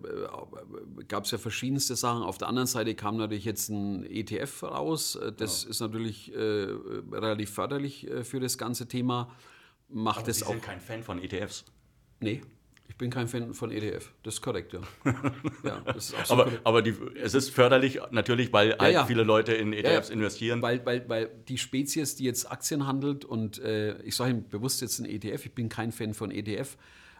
gab 1.09 1.25
es 1.25 1.31
ja 1.31 1.39
verschiedenste 1.39 1.95
Sachen. 1.97 2.23
Auf 2.23 2.39
der 2.39 2.49
anderen 2.49 2.67
Seite 2.67 2.95
kam 2.95 3.17
natürlich 3.17 3.45
jetzt 3.45 3.69
ein 3.69 4.05
ETF 4.05 4.63
raus. 4.65 5.19
Das 5.37 5.65
ja. 5.65 5.71
ist 5.71 5.81
natürlich 5.81 6.35
äh, 6.35 6.67
relativ 7.13 7.51
förderlich 7.51 8.09
äh, 8.09 8.25
für 8.25 8.41
das 8.41 8.59
ganze 8.59 8.89
Thema. 8.89 9.31
Macht 9.89 10.21
Aber 10.21 10.33
Sie 10.33 10.45
auch. 10.45 10.51
sind 10.51 10.63
kein 10.63 10.81
Fan 10.81 11.03
von 11.03 11.23
ETFs? 11.23 11.65
Nee. 12.21 12.43
Ich 12.93 12.99
bin 12.99 13.09
kein 13.09 13.27
Fan 13.27 13.55
von 13.55 13.71
ETF. 13.71 14.13
Das 14.23 14.35
ist 14.35 14.43
korrekt, 14.43 14.75
ja. 14.75 14.81
ja 15.65 15.83
aber 16.29 16.45
korrekt. 16.45 16.61
aber 16.63 16.83
die, 16.83 16.95
es 17.23 17.33
ist 17.33 17.49
förderlich 17.49 17.99
natürlich, 18.11 18.53
weil 18.53 18.77
halt 18.79 18.93
ja, 18.93 19.07
viele 19.07 19.23
Leute 19.23 19.55
in 19.55 19.73
ETFs 19.73 20.11
investieren. 20.11 20.61
Weil, 20.61 20.85
weil, 20.85 21.09
weil 21.09 21.31
die 21.49 21.57
Spezies, 21.57 22.17
die 22.17 22.25
jetzt 22.25 22.53
Aktien 22.53 22.87
handelt, 22.87 23.25
und 23.25 23.59
äh, 23.61 23.99
ich 24.03 24.15
sage 24.15 24.33
Ihnen 24.33 24.47
bewusst 24.47 24.83
jetzt 24.83 24.99
ein 24.99 25.07
ETF, 25.07 25.47
ich 25.47 25.55
bin 25.55 25.71
kein 25.71 25.91
Fan 25.91 26.13
von 26.13 26.31
ETF, 26.31 26.77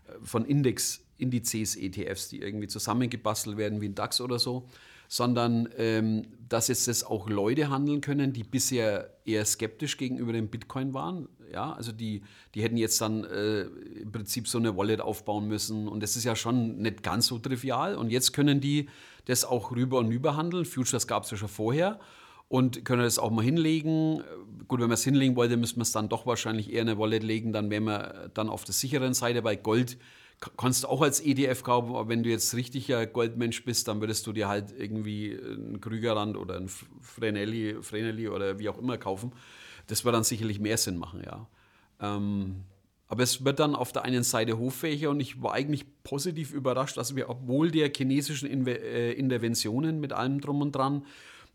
äh, 0.07 0.13
von 0.23 0.45
Index, 0.45 1.07
Indizes 1.17 1.75
ETFs, 1.75 2.29
die 2.29 2.43
irgendwie 2.43 2.69
zusammengebastelt 2.69 3.57
werden 3.57 3.81
wie 3.81 3.89
ein 3.89 3.95
DAX 3.95 4.21
oder 4.21 4.39
so, 4.39 4.69
sondern 5.13 5.69
ähm, 5.77 6.23
dass 6.49 6.69
jetzt 6.69 6.89
das 6.89 7.05
auch 7.05 7.29
Leute 7.29 7.69
handeln 7.69 8.01
können, 8.01 8.33
die 8.33 8.45
bisher 8.45 9.11
eher 9.27 9.45
skeptisch 9.45 9.99
gegenüber 9.99 10.33
dem 10.33 10.49
Bitcoin 10.49 10.95
waren. 10.95 11.29
Ja, 11.53 11.75
also 11.75 11.93
die, 11.93 12.23
die 12.55 12.63
hätten 12.63 12.79
jetzt 12.79 12.99
dann 13.03 13.25
äh, 13.25 13.65
im 14.01 14.11
Prinzip 14.11 14.49
so 14.49 14.57
eine 14.57 14.75
Wallet 14.75 15.03
aufbauen 15.03 15.49
müssen. 15.49 15.87
Und 15.87 16.03
das 16.03 16.17
ist 16.17 16.25
ja 16.25 16.35
schon 16.35 16.79
nicht 16.79 17.03
ganz 17.03 17.27
so 17.27 17.39
trivial. 17.39 17.95
Und 17.95 18.11
jetzt 18.11 18.33
können 18.33 18.63
die 18.63 18.89
das 19.27 19.45
auch 19.45 19.73
rüber 19.73 19.99
und 19.99 20.11
über 20.11 20.35
handeln. 20.35 20.65
Futures 20.65 21.07
gab 21.07 21.25
es 21.25 21.31
ja 21.31 21.37
schon 21.37 21.49
vorher. 21.49 22.01
Und 22.49 22.87
können 22.87 23.03
das 23.03 23.19
auch 23.19 23.31
mal 23.31 23.45
hinlegen. 23.45 24.23
Gut, 24.67 24.81
wenn 24.81 24.89
man 24.89 24.95
es 24.95 25.05
hinlegen 25.05 25.37
wollte, 25.37 25.59
müssen 25.59 25.77
wir 25.77 25.83
es 25.83 25.93
dann 25.93 26.09
doch 26.09 26.25
wahrscheinlich 26.25 26.73
eher 26.73 26.81
eine 26.81 26.97
Wallet 26.97 27.23
legen. 27.23 27.53
Dann 27.53 27.69
wären 27.69 27.85
wir 27.85 28.31
dann 28.33 28.49
auf 28.49 28.65
der 28.65 28.73
sicheren 28.73 29.13
Seite. 29.13 29.43
Bei 29.43 29.57
Gold 29.57 29.99
kannst 30.57 30.85
du 30.85 30.89
auch 30.89 31.03
als 31.03 31.21
EDF 31.21 31.63
kaufen, 31.63 31.91
aber 31.91 32.09
wenn 32.09 32.23
du 32.23 32.31
jetzt 32.31 32.55
richtiger 32.55 33.07
Goldmensch 33.07 33.65
bist, 33.65 33.89
dann 33.89 34.01
würdest 34.01 34.27
du 34.27 34.33
dir 34.33 34.49
halt 34.49 34.75
irgendwie 34.77 35.39
einen 35.39 35.81
Krügerrand 35.81 36.37
oder 36.37 36.57
ein 36.57 36.69
Frenelli, 36.69 37.77
Frenelli 37.81 38.29
oder 38.29 38.59
wie 38.59 38.69
auch 38.69 38.79
immer 38.79 38.99
kaufen. 38.99 39.33
Das 39.87 40.05
wird 40.05 40.15
dann 40.15 40.25
sicherlich 40.25 40.61
mehr 40.61 40.77
Sinn 40.77 40.99
machen, 40.99 41.23
ja. 41.25 41.47
Ähm, 42.01 42.65
aber 43.09 43.23
es 43.23 43.45
wird 43.45 43.61
dann 43.61 43.75
auf 43.75 43.93
der 43.93 44.05
einen 44.05 44.23
Seite 44.23 44.59
hoffähiger 44.59 45.11
und 45.11 45.21
ich 45.21 45.43
war 45.43 45.53
eigentlich 45.53 45.85
positiv 46.03 46.53
überrascht, 46.53 46.97
dass 46.97 47.15
wir, 47.15 47.29
obwohl 47.29 47.71
der 47.71 47.93
chinesischen 47.95 48.49
Inve 48.49 48.79
äh, 48.81 49.13
Interventionen 49.13 50.01
mit 50.01 50.13
allem 50.13 50.41
drum 50.41 50.63
und 50.63 50.73
dran, 50.73 51.05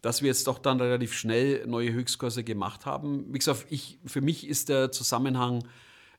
dass 0.02 0.22
wir 0.22 0.28
jetzt 0.28 0.46
doch 0.46 0.60
dann 0.60 0.80
relativ 0.80 1.14
schnell 1.14 1.66
neue 1.66 1.92
Höchstkurse 1.92 2.44
gemacht 2.44 2.86
haben. 2.86 3.34
Wie 3.34 3.40
gesagt, 3.40 3.66
ich, 3.70 3.98
für 4.06 4.22
mich 4.22 4.48
ist 4.48 4.70
der 4.70 4.92
Zusammenhang 4.92 5.64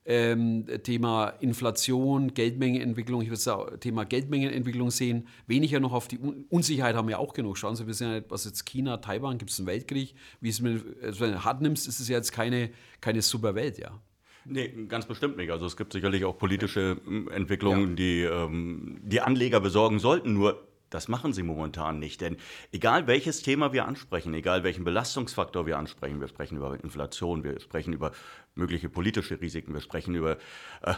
ähm, 0.09 0.65
Thema 0.83 1.29
Inflation, 1.41 2.33
Geldmengenentwicklung, 2.33 3.21
ich 3.21 3.29
würde 3.29 3.43
das 3.45 3.81
Thema 3.81 4.05
Geldmengenentwicklung 4.05 4.91
sehen, 4.91 5.29
weniger 5.47 5.81
noch 5.81 5.93
auf 5.93 6.09
die 6.09 6.19
Unsicherheit 6.49 6.97
haben 6.97 7.09
wir 7.09 7.19
auch 7.19 7.35
genug. 7.35 7.59
Schauen 7.59 7.77
Sie, 7.77 7.87
wir 7.87 7.93
sehen 7.93 8.12
ja 8.12 8.21
was 8.31 8.47
jetzt 8.47 8.65
China, 8.65 8.97
Taiwan, 8.97 9.37
gibt 9.37 9.50
es 9.50 9.59
einen 9.59 9.67
Weltkrieg. 9.67 10.15
Wie 10.41 10.49
es 10.49 10.62
mit, 10.62 10.83
also 11.03 11.21
wenn 11.21 11.33
du 11.33 11.45
hart 11.45 11.61
nimmst, 11.61 11.87
ist 11.87 12.00
es 12.00 12.09
ja 12.09 12.17
jetzt 12.17 12.33
keine, 12.33 12.71
keine 13.03 13.21
super 13.21 13.55
Welt, 13.55 13.79
ja. 13.79 14.00
Nee, 14.47 14.87
ganz 14.88 15.05
bestimmt 15.05 15.37
nicht. 15.37 15.50
Also 15.50 15.67
es 15.67 15.77
gibt 15.77 15.93
sicherlich 15.93 16.25
auch 16.25 16.38
politische 16.38 16.97
ähm, 17.07 17.29
Entwicklungen, 17.29 17.91
ja. 17.91 17.95
die 17.97 18.23
ähm, 18.23 18.99
die 19.03 19.21
Anleger 19.21 19.61
besorgen 19.61 19.99
sollten. 19.99 20.33
Nur 20.33 20.67
das 20.90 21.09
machen 21.09 21.33
sie 21.33 21.42
momentan 21.42 21.99
nicht. 21.99 22.21
Denn 22.21 22.37
egal 22.73 23.07
welches 23.07 23.42
Thema 23.42 23.73
wir 23.73 23.87
ansprechen, 23.87 24.35
egal 24.35 24.64
welchen 24.64 24.85
Belastungsfaktor 24.85 25.66
wir 25.66 25.78
ansprechen, 25.78 26.21
wir 26.21 26.28
sprechen 26.28 26.57
über 26.57 26.83
Inflation, 26.83 27.45
wir 27.45 27.61
sprechen 27.61 27.92
über 27.92 28.12
mögliche 28.54 28.88
politische 28.88 29.40
Risiken, 29.40 29.75
wir 29.75 29.80
sprechen 29.80 30.14
über 30.14 30.38
äh, 30.83 30.95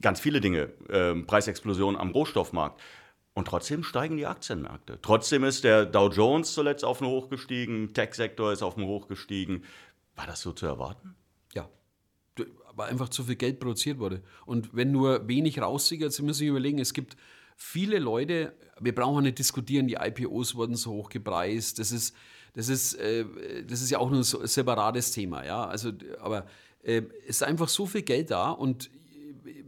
ganz 0.00 0.20
viele 0.20 0.40
Dinge, 0.40 0.72
äh, 0.88 1.14
Preisexplosion 1.14 1.96
am 1.96 2.10
Rohstoffmarkt. 2.10 2.80
Und 3.34 3.48
trotzdem 3.48 3.82
steigen 3.82 4.16
die 4.16 4.24
Aktienmärkte. 4.24 4.98
Trotzdem 5.02 5.44
ist 5.44 5.62
der 5.62 5.84
Dow 5.84 6.08
Jones 6.08 6.54
zuletzt 6.54 6.86
auf 6.86 6.98
den 6.98 7.06
Hoch 7.06 7.28
gestiegen, 7.28 7.92
Tech-Sektor 7.92 8.50
ist 8.50 8.62
auf 8.62 8.76
den 8.76 8.84
Hoch 8.84 9.08
gestiegen. 9.08 9.62
War 10.14 10.26
das 10.26 10.40
so 10.40 10.52
zu 10.52 10.64
erwarten? 10.64 11.14
Ja, 11.52 11.68
weil 12.74 12.88
einfach 12.88 13.10
zu 13.10 13.24
viel 13.24 13.36
Geld 13.36 13.60
produziert 13.60 13.98
wurde. 13.98 14.22
Und 14.46 14.74
wenn 14.74 14.90
nur 14.90 15.28
wenig 15.28 15.60
raussickert, 15.60 16.14
Sie 16.14 16.22
müssen 16.22 16.38
sich 16.38 16.48
überlegen, 16.48 16.78
es 16.78 16.94
gibt 16.94 17.18
viele 17.56 17.98
Leute, 17.98 18.54
wir 18.78 18.94
brauchen 18.94 19.24
nicht 19.24 19.38
diskutieren, 19.38 19.88
die 19.88 19.94
IPOs 19.94 20.54
wurden 20.54 20.76
so 20.76 20.92
hoch 20.92 21.08
gepreist. 21.08 21.78
Das 21.78 21.90
ist, 21.90 22.14
das 22.52 22.68
ist, 22.68 22.94
äh, 22.94 23.24
das 23.66 23.82
ist 23.82 23.90
ja 23.90 23.98
auch 23.98 24.10
nur 24.10 24.20
ein 24.20 24.46
separates 24.46 25.10
Thema. 25.10 25.44
Ja? 25.44 25.66
Also, 25.66 25.92
aber 26.20 26.46
äh, 26.82 27.02
es 27.24 27.36
ist 27.36 27.42
einfach 27.42 27.68
so 27.68 27.86
viel 27.86 28.02
Geld 28.02 28.30
da 28.30 28.50
und 28.50 28.90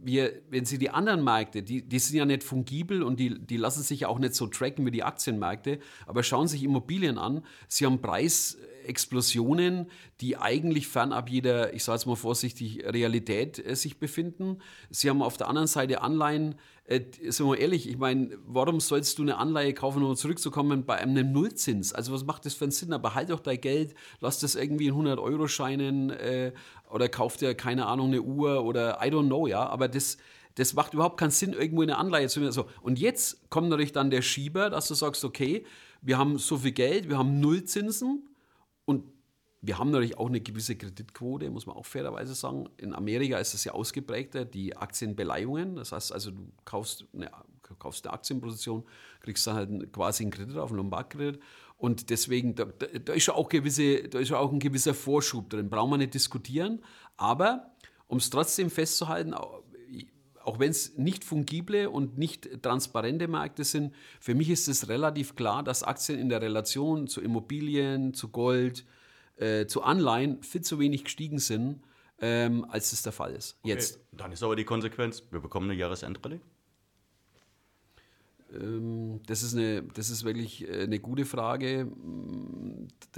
wir, 0.03 0.41
wenn 0.49 0.65
Sie 0.65 0.77
die 0.77 0.89
anderen 0.89 1.23
Märkte, 1.23 1.63
die, 1.63 1.81
die 1.81 1.99
sind 1.99 2.17
ja 2.17 2.25
nicht 2.25 2.43
fungibel 2.43 3.03
und 3.03 3.19
die, 3.19 3.39
die 3.39 3.57
lassen 3.57 3.83
sich 3.83 4.01
ja 4.01 4.07
auch 4.07 4.19
nicht 4.19 4.35
so 4.35 4.47
tracken 4.47 4.85
wie 4.85 4.91
die 4.91 5.03
Aktienmärkte, 5.03 5.79
aber 6.05 6.23
schauen 6.23 6.47
sich 6.47 6.63
Immobilien 6.63 7.17
an, 7.17 7.43
sie 7.67 7.85
haben 7.85 8.01
Preisexplosionen, 8.01 9.89
die 10.21 10.37
eigentlich 10.37 10.87
fernab 10.87 11.29
jeder, 11.29 11.73
ich 11.73 11.83
sage 11.83 11.97
jetzt 11.97 12.05
mal 12.05 12.15
vorsichtig, 12.15 12.83
Realität 12.85 13.65
äh, 13.65 13.75
sich 13.75 13.99
befinden. 13.99 14.59
Sie 14.89 15.09
haben 15.09 15.21
auf 15.21 15.37
der 15.37 15.47
anderen 15.47 15.67
Seite 15.67 16.01
Anleihen, 16.01 16.55
äh, 16.89 17.01
sind 17.29 17.47
wir 17.47 17.57
ehrlich, 17.57 17.87
ich 17.87 17.97
meine, 17.97 18.37
warum 18.47 18.79
sollst 18.79 19.19
du 19.19 19.21
eine 19.21 19.37
Anleihe 19.37 19.73
kaufen, 19.73 20.01
um 20.03 20.15
zurückzukommen 20.15 20.85
bei 20.85 20.95
einem 20.95 21.31
Nullzins? 21.31 21.93
Also 21.93 22.13
was 22.13 22.25
macht 22.25 22.45
das 22.45 22.55
für 22.55 22.65
einen 22.65 22.71
Sinn? 22.71 22.93
Aber 22.93 23.13
halt 23.13 23.29
doch 23.29 23.39
dein 23.39 23.61
Geld, 23.61 23.93
lass 24.21 24.39
das 24.39 24.55
irgendwie 24.55 24.87
in 24.87 24.95
100-Euro-Scheinen 24.95 26.09
äh, 26.09 26.51
oder 26.89 27.09
kauf 27.09 27.37
dir, 27.37 27.55
keine 27.55 27.85
Ahnung, 27.85 28.07
eine 28.07 28.21
Uhr 28.21 28.63
oder 28.63 28.99
I 29.03 29.09
don't 29.09 29.27
know, 29.27 29.47
ja. 29.47 29.65
Aber 29.67 29.87
das, 29.87 30.17
das 30.55 30.73
macht 30.73 30.93
überhaupt 30.93 31.19
keinen 31.19 31.31
Sinn, 31.31 31.53
irgendwo 31.53 31.83
eine 31.83 31.97
Anleihe 31.97 32.27
zu 32.27 32.39
nehmen. 32.39 32.51
So. 32.51 32.67
Und 32.81 32.99
jetzt 32.99 33.49
kommt 33.49 33.69
natürlich 33.69 33.91
dann 33.91 34.09
der 34.09 34.21
Schieber, 34.21 34.69
dass 34.69 34.87
du 34.87 34.93
sagst, 34.93 35.23
okay, 35.23 35.65
wir 36.01 36.17
haben 36.17 36.37
so 36.37 36.57
viel 36.57 36.71
Geld, 36.71 37.09
wir 37.09 37.17
haben 37.17 37.39
Nullzinsen 37.39 38.29
und 38.85 39.03
wir 39.61 39.77
haben 39.77 39.91
natürlich 39.91 40.17
auch 40.17 40.27
eine 40.27 40.39
gewisse 40.39 40.75
Kreditquote, 40.77 41.49
muss 41.49 41.65
man 41.65 41.75
auch 41.75 41.85
fairerweise 41.85 42.33
sagen. 42.33 42.69
In 42.77 42.93
Amerika 42.93 43.37
ist 43.37 43.53
das 43.53 43.65
ja 43.65 43.73
ausgeprägter, 43.73 44.45
die 44.45 44.77
Aktienbeleihungen. 44.77 45.75
Das 45.75 45.91
heißt 45.91 46.13
also, 46.13 46.31
du 46.31 46.49
kaufst 46.63 47.05
eine, 47.13 47.29
kaufst 47.77 48.05
eine 48.05 48.13
Aktienposition, 48.13 48.85
kriegst 49.19 49.45
dann 49.47 49.55
halt 49.55 49.93
quasi 49.93 50.23
einen 50.23 50.31
Kredit 50.31 50.57
auf, 50.57 50.69
einen 50.69 50.77
Lombardkredit. 50.77 51.41
Und 51.79 52.09
deswegen, 52.09 52.55
da, 52.55 52.65
da, 52.65 53.13
ist 53.13 53.27
ja 53.27 53.33
auch 53.33 53.49
gewisse, 53.49 54.03
da 54.03 54.19
ist 54.19 54.29
ja 54.29 54.37
auch 54.37 54.51
ein 54.51 54.59
gewisser 54.59 54.93
Vorschub 54.93 55.49
drin. 55.49 55.69
Brauchen 55.69 55.91
wir 55.91 55.97
nicht 55.97 56.13
diskutieren. 56.13 56.83
Aber 57.15 57.71
um 58.07 58.17
es 58.17 58.29
trotzdem 58.29 58.69
festzuhalten, 58.69 59.33
auch 59.33 60.59
wenn 60.59 60.71
es 60.71 60.97
nicht 60.97 61.23
fungible 61.23 61.89
und 61.89 62.17
nicht 62.17 62.61
transparente 62.61 63.27
Märkte 63.27 63.63
sind, 63.63 63.93
für 64.19 64.35
mich 64.35 64.49
ist 64.49 64.67
es 64.67 64.89
relativ 64.89 65.35
klar, 65.35 65.63
dass 65.63 65.83
Aktien 65.83 66.19
in 66.19 66.27
der 66.27 66.41
Relation 66.41 67.07
zu 67.07 67.21
Immobilien, 67.21 68.13
zu 68.13 68.27
Gold, 68.29 68.85
äh, 69.37 69.65
zu 69.67 69.81
Anleihen 69.81 70.43
viel 70.43 70.61
zu 70.61 70.79
wenig 70.79 71.05
gestiegen 71.05 71.39
sind, 71.39 71.81
ähm, 72.19 72.65
als 72.69 72.91
es 72.91 73.03
der 73.03 73.13
Fall 73.13 73.33
ist. 73.33 73.57
Jetzt. 73.63 73.95
Okay. 73.95 74.05
Dann 74.17 74.31
ist 74.33 74.43
aber 74.43 74.57
die 74.57 74.65
Konsequenz, 74.65 75.23
wir 75.31 75.39
bekommen 75.39 75.69
eine 75.69 75.79
Jahresendrallye? 75.79 76.41
Ähm, 78.53 79.21
das 79.25 79.43
ist, 79.43 79.55
eine, 79.55 79.83
das 79.93 80.09
ist 80.09 80.23
wirklich 80.23 80.67
äh, 80.67 80.83
eine 80.83 80.99
gute 80.99 81.25
Frage. 81.25 81.87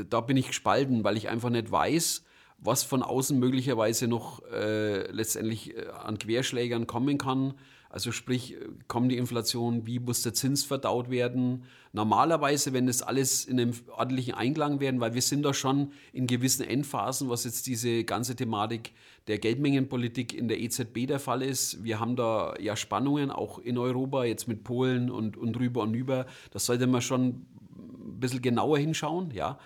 Da 0.09 0.21
bin 0.21 0.37
ich 0.37 0.47
gespalten, 0.47 1.03
weil 1.03 1.17
ich 1.17 1.29
einfach 1.29 1.49
nicht 1.49 1.71
weiß, 1.71 2.23
was 2.57 2.83
von 2.83 3.03
außen 3.03 3.37
möglicherweise 3.39 4.07
noch 4.07 4.43
äh, 4.51 5.09
letztendlich 5.11 5.75
äh, 5.75 5.87
an 5.87 6.17
Querschlägern 6.17 6.87
kommen 6.87 7.17
kann. 7.17 7.55
Also 7.91 8.13
sprich, 8.13 8.55
kommt 8.87 9.11
die 9.11 9.17
Inflation, 9.17 9.85
wie 9.85 9.99
muss 9.99 10.21
der 10.23 10.33
Zins 10.33 10.63
verdaut 10.63 11.09
werden? 11.09 11.65
Normalerweise, 11.91 12.71
wenn 12.71 12.87
das 12.87 13.01
alles 13.01 13.43
in 13.43 13.59
einem 13.59 13.73
ordentlichen 13.89 14.33
Einklang 14.33 14.79
werden, 14.79 15.01
weil 15.01 15.13
wir 15.13 15.21
sind 15.21 15.43
da 15.43 15.53
schon 15.53 15.91
in 16.13 16.25
gewissen 16.25 16.63
Endphasen, 16.63 17.27
was 17.27 17.43
jetzt 17.43 17.67
diese 17.67 18.05
ganze 18.05 18.37
Thematik 18.37 18.93
der 19.27 19.39
Geldmengenpolitik 19.39 20.33
in 20.33 20.47
der 20.47 20.61
EZB 20.61 21.05
der 21.05 21.19
Fall 21.19 21.41
ist. 21.41 21.83
Wir 21.83 21.99
haben 21.99 22.15
da 22.15 22.53
ja 22.61 22.77
Spannungen 22.77 23.29
auch 23.29 23.59
in 23.59 23.77
Europa, 23.77 24.23
jetzt 24.23 24.47
mit 24.47 24.63
Polen 24.63 25.11
und, 25.11 25.35
und 25.35 25.59
rüber 25.59 25.81
und 25.81 25.93
über. 25.93 26.27
Das 26.51 26.67
sollte 26.67 26.87
man 26.87 27.01
schon 27.01 27.25
ein 27.25 28.19
bisschen 28.21 28.41
genauer 28.41 28.77
hinschauen, 28.77 29.31
ja. 29.31 29.59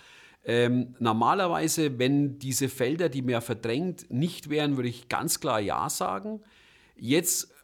Ähm, 0.47 0.95
normalerweise, 0.99 1.99
wenn 1.99 2.39
diese 2.39 2.69
Felder, 2.69 3.09
die 3.09 3.21
mehr 3.21 3.41
verdrängt, 3.41 4.11
nicht 4.11 4.49
wären, 4.49 4.77
würde 4.77 4.89
ich 4.89 5.09
ganz 5.09 5.39
klar 5.39 5.59
Ja 5.59 5.89
sagen. 5.89 6.41
Jetzt 6.97 7.54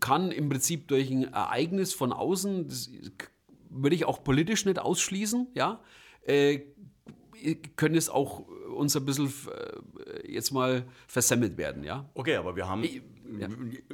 kann 0.00 0.30
im 0.32 0.48
Prinzip 0.48 0.88
durch 0.88 1.10
ein 1.10 1.32
Ereignis 1.32 1.92
von 1.94 2.12
außen, 2.12 2.68
das 2.68 2.90
würde 3.70 3.94
ich 3.94 4.04
auch 4.04 4.24
politisch 4.24 4.64
nicht 4.64 4.78
ausschließen, 4.78 5.48
ja, 5.54 5.80
äh, 6.22 6.60
können 7.76 7.94
es 7.94 8.08
auch 8.08 8.40
uns 8.74 8.96
ein 8.96 9.04
bisschen 9.04 9.32
äh, 10.06 10.32
jetzt 10.32 10.50
mal 10.50 10.84
versemmelt 11.06 11.56
werden, 11.56 11.84
ja. 11.84 12.08
Okay, 12.14 12.36
aber 12.36 12.56
wir 12.56 12.68
haben, 12.68 12.82
ja. 13.38 13.48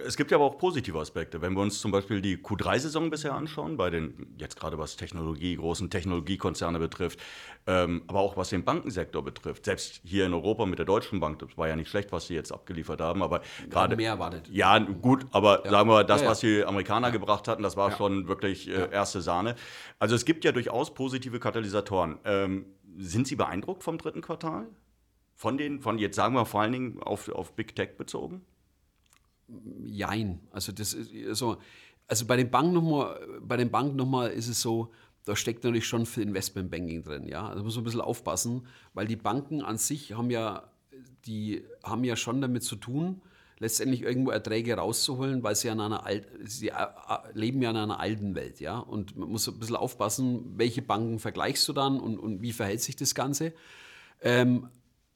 es 0.04 0.16
gibt 0.16 0.30
ja 0.30 0.36
aber 0.36 0.44
auch 0.44 0.58
positive 0.58 0.98
Aspekte. 0.98 1.42
Wenn 1.42 1.54
wir 1.54 1.62
uns 1.62 1.80
zum 1.80 1.90
Beispiel 1.90 2.20
die 2.20 2.36
Q3-Saison 2.36 3.10
bisher 3.10 3.34
anschauen, 3.34 3.76
bei 3.76 3.90
den, 3.90 4.34
jetzt 4.38 4.58
gerade 4.58 4.78
was 4.78 4.96
Technologie, 4.96 5.56
großen 5.56 5.90
Technologiekonzerne 5.90 6.78
betrifft, 6.78 7.20
ähm, 7.66 8.02
aber 8.06 8.20
auch 8.20 8.36
was 8.36 8.50
den 8.50 8.64
Bankensektor 8.64 9.24
betrifft, 9.24 9.64
selbst 9.64 10.00
hier 10.04 10.26
in 10.26 10.34
Europa 10.34 10.66
mit 10.66 10.78
der 10.78 10.86
Deutschen 10.86 11.20
Bank, 11.20 11.38
das 11.38 11.56
war 11.56 11.68
ja 11.68 11.76
nicht 11.76 11.88
schlecht, 11.88 12.12
was 12.12 12.26
sie 12.26 12.34
jetzt 12.34 12.52
abgeliefert 12.52 13.00
haben, 13.00 13.22
aber 13.22 13.40
gerade. 13.70 13.96
Mehr 13.96 14.12
erwartet. 14.12 14.48
Ja, 14.50 14.78
gut, 14.78 15.26
aber 15.32 15.64
ja. 15.64 15.70
sagen 15.70 15.88
wir, 15.88 16.04
das, 16.04 16.24
was 16.24 16.40
die 16.40 16.64
Amerikaner 16.64 17.10
gebracht 17.10 17.48
hatten, 17.48 17.62
das 17.62 17.76
war 17.76 17.92
schon 17.92 18.28
wirklich 18.28 18.68
äh, 18.68 18.90
erste 18.90 19.20
Sahne. 19.20 19.56
Also 19.98 20.14
es 20.14 20.24
gibt 20.24 20.44
ja 20.44 20.52
durchaus 20.52 20.94
positive 20.94 21.40
Katalysatoren. 21.40 22.18
Ähm, 22.24 22.66
sind 22.96 23.26
Sie 23.26 23.36
beeindruckt 23.36 23.82
vom 23.82 23.98
dritten 23.98 24.20
Quartal? 24.20 24.66
Von 25.34 25.58
den, 25.58 25.80
von 25.80 25.98
jetzt 25.98 26.16
sagen 26.16 26.34
wir 26.34 26.46
vor 26.46 26.60
allen 26.60 26.72
Dingen 26.72 27.02
auf, 27.02 27.28
auf 27.28 27.54
Big 27.54 27.74
Tech 27.74 27.96
bezogen? 27.96 28.42
Jein. 29.84 30.40
Also 30.50 30.72
das 30.72 30.94
ist 30.94 31.38
so, 31.38 31.58
also 32.06 32.26
bei 32.26 32.36
den 32.36 32.50
Banken 32.50 32.74
nochmal, 32.74 33.18
bei 33.40 33.56
den 33.56 33.70
Banken 33.70 33.96
nochmal 33.96 34.30
ist 34.30 34.48
es 34.48 34.60
so, 34.60 34.92
da 35.24 35.36
steckt 35.36 35.64
natürlich 35.64 35.86
schon 35.86 36.06
viel 36.06 36.24
Investmentbanking 36.24 37.02
drin, 37.02 37.26
ja. 37.26 37.48
Also 37.48 37.64
muss 37.64 37.74
man 37.76 37.82
ein 37.82 37.84
bisschen 37.84 38.00
aufpassen, 38.00 38.66
weil 38.92 39.06
die 39.06 39.16
Banken 39.16 39.62
an 39.62 39.78
sich 39.78 40.12
haben 40.12 40.30
ja, 40.30 40.70
die 41.26 41.64
haben 41.82 42.04
ja 42.04 42.16
schon 42.16 42.40
damit 42.40 42.62
zu 42.62 42.76
tun, 42.76 43.22
letztendlich 43.58 44.02
irgendwo 44.02 44.30
Erträge 44.30 44.74
rauszuholen, 44.74 45.42
weil 45.42 45.54
sie, 45.54 45.70
an 45.70 45.80
einer 45.80 46.04
Alt, 46.04 46.28
sie 46.44 46.68
äh, 46.68 46.72
äh, 46.72 47.18
leben 47.32 47.62
ja 47.62 47.70
in 47.70 47.76
einer 47.76 48.00
alten 48.00 48.34
Welt. 48.34 48.60
Ja? 48.60 48.78
Und 48.78 49.16
man 49.16 49.30
muss 49.30 49.48
ein 49.48 49.58
bisschen 49.58 49.76
aufpassen, 49.76 50.52
welche 50.56 50.82
Banken 50.82 51.18
vergleichst 51.18 51.66
du 51.68 51.72
dann 51.72 52.00
und, 52.00 52.18
und 52.18 52.42
wie 52.42 52.52
verhält 52.52 52.82
sich 52.82 52.96
das 52.96 53.14
Ganze. 53.14 53.52
Ähm, 54.20 54.68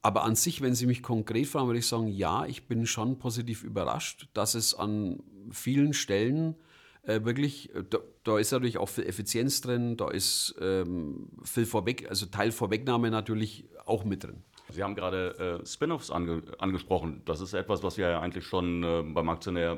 aber 0.08 0.24
an 0.24 0.36
sich, 0.36 0.62
wenn 0.62 0.74
Sie 0.74 0.86
mich 0.86 1.02
konkret 1.02 1.48
fragen, 1.48 1.66
würde 1.66 1.80
ich 1.80 1.86
sagen, 1.86 2.08
ja, 2.08 2.46
ich 2.46 2.66
bin 2.66 2.86
schon 2.86 3.18
positiv 3.18 3.62
überrascht, 3.62 4.26
dass 4.32 4.54
es 4.54 4.72
an 4.72 5.22
vielen 5.50 5.92
Stellen 5.92 6.54
äh, 7.02 7.22
wirklich, 7.24 7.74
äh, 7.74 7.84
da, 7.90 7.98
da, 8.24 8.38
ist 8.38 8.50
natürlich 8.50 8.78
auch 8.78 8.88
viel 8.88 9.04
Effizienz 9.04 9.60
drin, 9.60 9.98
da 9.98 10.08
ist 10.08 10.54
ähm, 10.62 11.28
viel 11.44 11.66
Vorweg, 11.66 12.08
also 12.08 12.24
Teil 12.24 12.52
Vorwegnahme 12.52 13.10
natürlich 13.10 13.66
auch 13.84 14.06
mit 14.06 14.24
drin. 14.24 14.42
Sie 14.70 14.82
haben 14.82 14.94
gerade 14.94 15.60
äh, 15.62 15.66
Spin-offs 15.66 16.10
ange 16.10 16.42
angesprochen. 16.56 17.20
Das 17.26 17.42
ist 17.42 17.52
etwas, 17.52 17.82
was 17.82 17.98
wir 17.98 18.08
ja 18.08 18.20
eigentlich 18.20 18.46
schon 18.46 18.82
äh, 18.82 19.02
beim 19.02 19.28
Aktionär 19.28 19.76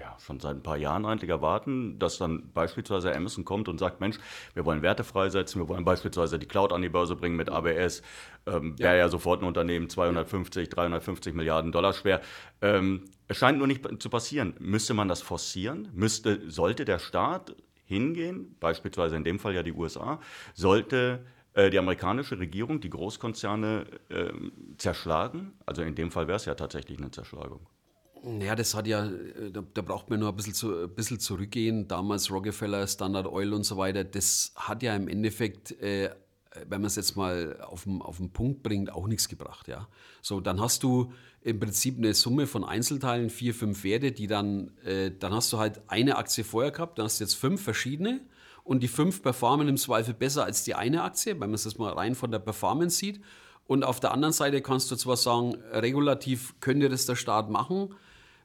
ja, 0.00 0.16
schon 0.18 0.40
seit 0.40 0.56
ein 0.56 0.62
paar 0.62 0.78
Jahren 0.78 1.04
eigentlich 1.04 1.30
erwarten, 1.30 1.98
dass 1.98 2.16
dann 2.18 2.52
beispielsweise 2.52 3.14
Amazon 3.14 3.44
kommt 3.44 3.68
und 3.68 3.78
sagt, 3.78 4.00
Mensch, 4.00 4.18
wir 4.54 4.64
wollen 4.64 4.80
Werte 4.80 5.04
freisetzen, 5.04 5.60
wir 5.60 5.68
wollen 5.68 5.84
beispielsweise 5.84 6.38
die 6.38 6.46
Cloud 6.46 6.72
an 6.72 6.80
die 6.80 6.88
Börse 6.88 7.16
bringen 7.16 7.36
mit 7.36 7.50
ABS, 7.50 8.02
ähm, 8.46 8.78
wäre 8.78 8.94
ja. 8.94 9.04
ja 9.04 9.08
sofort 9.08 9.42
ein 9.42 9.46
Unternehmen 9.46 9.90
250, 9.90 10.70
350 10.70 11.34
Milliarden 11.34 11.70
Dollar 11.70 11.92
schwer. 11.92 12.22
Ähm, 12.62 13.04
es 13.28 13.36
scheint 13.36 13.58
nur 13.58 13.66
nicht 13.66 13.86
zu 14.02 14.08
passieren. 14.08 14.54
Müsste 14.58 14.94
man 14.94 15.06
das 15.06 15.20
forcieren? 15.20 15.88
Müsste, 15.92 16.50
sollte 16.50 16.84
der 16.84 16.98
Staat 16.98 17.54
hingehen, 17.84 18.56
beispielsweise 18.58 19.16
in 19.16 19.24
dem 19.24 19.38
Fall 19.38 19.54
ja 19.54 19.62
die 19.62 19.72
USA, 19.72 20.20
sollte 20.54 21.26
äh, 21.52 21.68
die 21.68 21.78
amerikanische 21.78 22.38
Regierung 22.38 22.80
die 22.80 22.90
Großkonzerne 22.90 23.84
äh, 24.08 24.32
zerschlagen. 24.78 25.52
Also 25.66 25.82
in 25.82 25.94
dem 25.94 26.10
Fall 26.10 26.26
wäre 26.26 26.36
es 26.36 26.46
ja 26.46 26.54
tatsächlich 26.54 26.98
eine 26.98 27.10
Zerschlagung. 27.10 27.66
Ja, 28.22 28.54
das 28.54 28.74
hat 28.74 28.86
ja, 28.86 29.06
äh, 29.06 29.50
da, 29.50 29.62
da, 29.72 29.82
braucht 29.82 30.10
man 30.10 30.20
nur 30.20 30.28
ein 30.28 30.36
bisschen, 30.36 30.54
zu, 30.54 30.84
ein 30.84 30.94
bisschen 30.94 31.20
zurückgehen. 31.20 31.88
Damals 31.88 32.30
Rockefeller, 32.30 32.86
Standard 32.86 33.26
Oil 33.26 33.54
und 33.54 33.64
so 33.64 33.76
weiter, 33.76 34.04
das 34.04 34.52
hat 34.56 34.82
ja 34.82 34.94
im 34.94 35.08
Endeffekt, 35.08 35.72
äh, 35.80 36.10
wenn 36.68 36.80
man 36.80 36.88
es 36.88 36.96
jetzt 36.96 37.16
mal 37.16 37.60
auf 37.62 37.84
den, 37.84 38.02
auf 38.02 38.18
den 38.18 38.30
Punkt 38.30 38.62
bringt, 38.62 38.92
auch 38.92 39.06
nichts 39.06 39.28
gebracht. 39.28 39.68
Ja? 39.68 39.88
So, 40.20 40.40
dann 40.40 40.60
hast 40.60 40.82
du 40.82 41.12
im 41.42 41.58
Prinzip 41.58 41.96
eine 41.96 42.12
Summe 42.12 42.46
von 42.46 42.64
Einzelteilen, 42.64 43.30
vier, 43.30 43.54
fünf 43.54 43.84
Werte, 43.84 44.12
die 44.12 44.26
dann, 44.26 44.76
äh, 44.84 45.10
dann 45.18 45.32
hast 45.32 45.52
du 45.52 45.58
halt 45.58 45.80
eine 45.88 46.16
Aktie 46.16 46.44
vorher 46.44 46.72
gehabt, 46.72 46.98
dann 46.98 47.04
hast 47.06 47.20
du 47.20 47.24
jetzt 47.24 47.34
fünf 47.34 47.62
verschiedene 47.62 48.20
und 48.64 48.82
die 48.82 48.88
fünf 48.88 49.22
performen 49.22 49.68
im 49.68 49.78
Zweifel 49.78 50.12
besser 50.12 50.44
als 50.44 50.64
die 50.64 50.74
eine 50.74 51.02
Aktie, 51.02 51.32
wenn 51.32 51.50
man 51.50 51.54
es 51.54 51.78
mal 51.78 51.92
rein 51.94 52.14
von 52.14 52.30
der 52.30 52.40
Performance 52.40 52.98
sieht. 52.98 53.22
Und 53.66 53.84
auf 53.84 54.00
der 54.00 54.12
anderen 54.12 54.32
Seite 54.32 54.60
kannst 54.62 54.90
du 54.90 54.96
zwar 54.96 55.16
sagen, 55.16 55.54
regulativ 55.72 56.56
könnte 56.60 56.88
das 56.88 57.06
der 57.06 57.14
Staat 57.14 57.50
machen. 57.50 57.94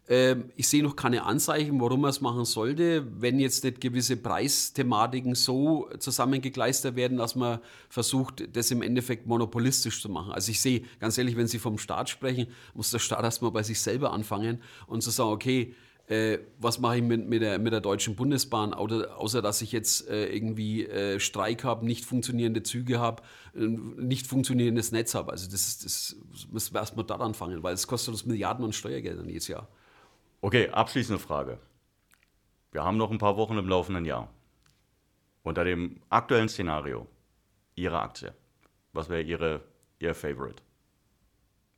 Ähm, 0.08 0.52
ich 0.56 0.68
sehe 0.68 0.84
noch 0.84 0.96
keine 0.96 1.24
Anzeichen, 1.24 1.82
warum 1.82 2.04
er 2.04 2.10
es 2.10 2.22
machen 2.22 2.46
sollte, 2.46 3.08
wenn 3.20 3.40
jetzt 3.40 3.64
nicht 3.64 3.82
gewisse 3.82 4.18
Preisthematiken 4.18 5.34
so 5.34 5.90
zusammengekleistert 5.98 6.96
werden, 6.96 7.18
dass 7.18 7.36
man 7.36 7.60
versucht, 7.90 8.56
das 8.56 8.70
im 8.70 8.82
Endeffekt 8.84 9.26
monopolistisch 9.26 10.02
zu 10.02 10.10
machen. 10.10 10.32
Also 10.32 10.52
ich 10.52 10.62
sehe, 10.62 10.84
ganz 11.00 11.18
ehrlich, 11.18 11.36
wenn 11.36 11.48
Sie 11.48 11.58
vom 11.58 11.80
Staat 11.80 12.10
sprechen, 12.10 12.48
muss 12.76 12.92
der 12.92 13.00
Staat 13.00 13.24
erstmal 13.24 13.52
bei 13.52 13.64
sich 13.64 13.82
selber 13.82 14.14
anfangen 14.14 14.62
und 14.86 15.02
zu 15.02 15.10
sagen, 15.10 15.32
okay, 15.32 15.74
äh, 16.08 16.38
was 16.60 16.78
mache 16.78 16.98
ich 16.98 17.04
mit, 17.04 17.28
mit, 17.28 17.42
der, 17.42 17.58
mit 17.58 17.74
der 17.74 17.82
Deutschen 17.82 18.16
Bundesbahn, 18.16 18.76
außer, 18.76 19.18
außer 19.18 19.42
dass 19.42 19.64
ich 19.64 19.72
jetzt 19.72 20.08
äh, 20.08 20.28
irgendwie 20.28 20.86
äh, 20.86 21.20
Streik 21.20 21.64
habe, 21.64 21.84
nicht 21.84 22.06
funktionierende 22.06 22.62
Züge 22.62 23.00
habe, 23.00 23.24
äh, 23.56 23.62
nicht 23.62 24.28
funktionierendes 24.28 24.92
Netz 24.92 25.16
habe. 25.16 25.32
Also 25.32 25.50
das, 25.50 25.80
das 25.80 26.16
müssen 26.52 26.76
wir 26.76 26.82
erstmal 26.82 27.06
dort 27.06 27.22
anfangen, 27.22 27.64
weil 27.64 27.74
es 27.74 27.88
kostet 27.88 28.14
uns 28.14 28.24
Milliarden 28.24 28.64
an 28.64 28.72
Steuergeldern 28.72 29.28
jedes 29.28 29.48
Jahr. 29.48 29.68
Okay, 30.46 30.70
abschließende 30.70 31.18
Frage. 31.18 31.58
Wir 32.72 32.84
haben 32.84 32.98
noch 32.98 33.10
ein 33.10 33.18
paar 33.18 33.36
Wochen 33.36 33.58
im 33.58 33.68
laufenden 33.68 34.06
Jahr. 34.06 34.32
Unter 35.42 35.64
dem 35.64 36.04
aktuellen 36.10 36.50
Szenario, 36.50 37.08
Ihre 37.74 38.00
Aktie, 38.00 38.32
was 38.94 39.10
wäre 39.10 39.24
Ihre, 39.24 39.64
Ihr 39.98 40.14
Favorite 40.14 40.62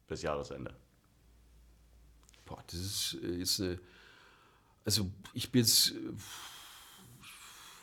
bis 0.07 0.21
Jahresende? 0.21 0.75
Boah, 2.43 2.61
das 2.67 2.73
ist 2.73 3.17
jetzt 3.21 3.61
eine 3.61 3.79
also 4.83 5.09
ich 5.31 5.49
bin 5.49 5.61
jetzt, 5.61 5.93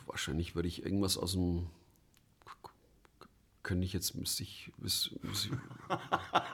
wahrscheinlich 0.05 0.53
würde 0.53 0.67
ich 0.67 0.83
irgendwas 0.83 1.17
aus 1.17 1.31
dem, 1.31 1.67
könnte 3.65 3.83
ich 3.83 3.93
jetzt, 3.93 4.13
müsste 4.13 4.43
ich, 4.43 4.71
müsste, 4.77 5.15
müsste, 5.23 5.49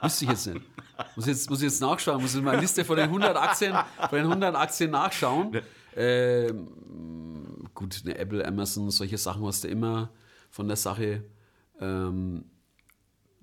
müsste 0.02 0.24
ich 0.24 0.30
jetzt 0.30 0.46
nicht. 0.46 0.66
Muss 1.14 1.26
jetzt, 1.26 1.50
muss 1.50 1.58
ich 1.58 1.64
jetzt 1.64 1.80
nachschauen, 1.82 2.22
muss 2.22 2.34
in 2.34 2.42
meiner 2.42 2.60
Liste 2.60 2.86
von 2.86 2.96
den 2.96 3.04
100 3.04 3.36
Aktien, 3.36 3.76
von 4.08 4.18
den 4.18 4.26
100 4.26 4.56
Aktien 4.56 4.90
nachschauen. 4.90 5.60
Ähm, 5.94 7.68
gut, 7.74 8.00
eine 8.04 8.16
Apple, 8.16 8.44
Amazon, 8.46 8.90
solche 8.90 9.18
Sachen 9.18 9.44
hast 9.44 9.62
du 9.62 9.68
immer 9.68 10.08
von 10.50 10.66
der 10.66 10.76
Sache. 10.76 11.22
Ähm, 11.78 12.46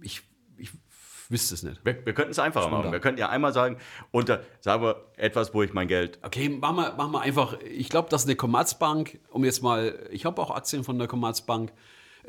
ich 0.01 0.23
wüsste 1.29 1.53
es 1.53 1.61
nicht. 1.61 1.85
Wir, 1.85 2.03
wir 2.03 2.13
könnten 2.13 2.31
es 2.31 2.39
einfacher 2.39 2.69
machen. 2.69 2.91
Wir 2.91 2.99
könnten 2.99 3.19
ja 3.19 3.29
einmal 3.29 3.53
sagen, 3.53 3.77
unter, 4.09 4.41
sagen 4.61 4.81
wir, 4.81 5.11
etwas, 5.15 5.53
wo 5.53 5.61
ich 5.61 5.73
mein 5.73 5.87
Geld. 5.87 6.17
Okay, 6.23 6.49
machen 6.49 6.77
wir, 6.77 6.93
machen 6.93 7.11
wir 7.11 7.21
einfach. 7.21 7.59
Ich 7.61 7.89
glaube, 7.89 8.09
dass 8.09 8.25
eine 8.25 8.35
Commerzbank, 8.35 9.19
um 9.29 9.45
jetzt 9.45 9.61
mal, 9.61 10.07
ich 10.09 10.25
habe 10.25 10.41
auch 10.41 10.49
Aktien 10.49 10.83
von 10.83 10.97
der 10.97 11.07
Commerzbank. 11.07 11.71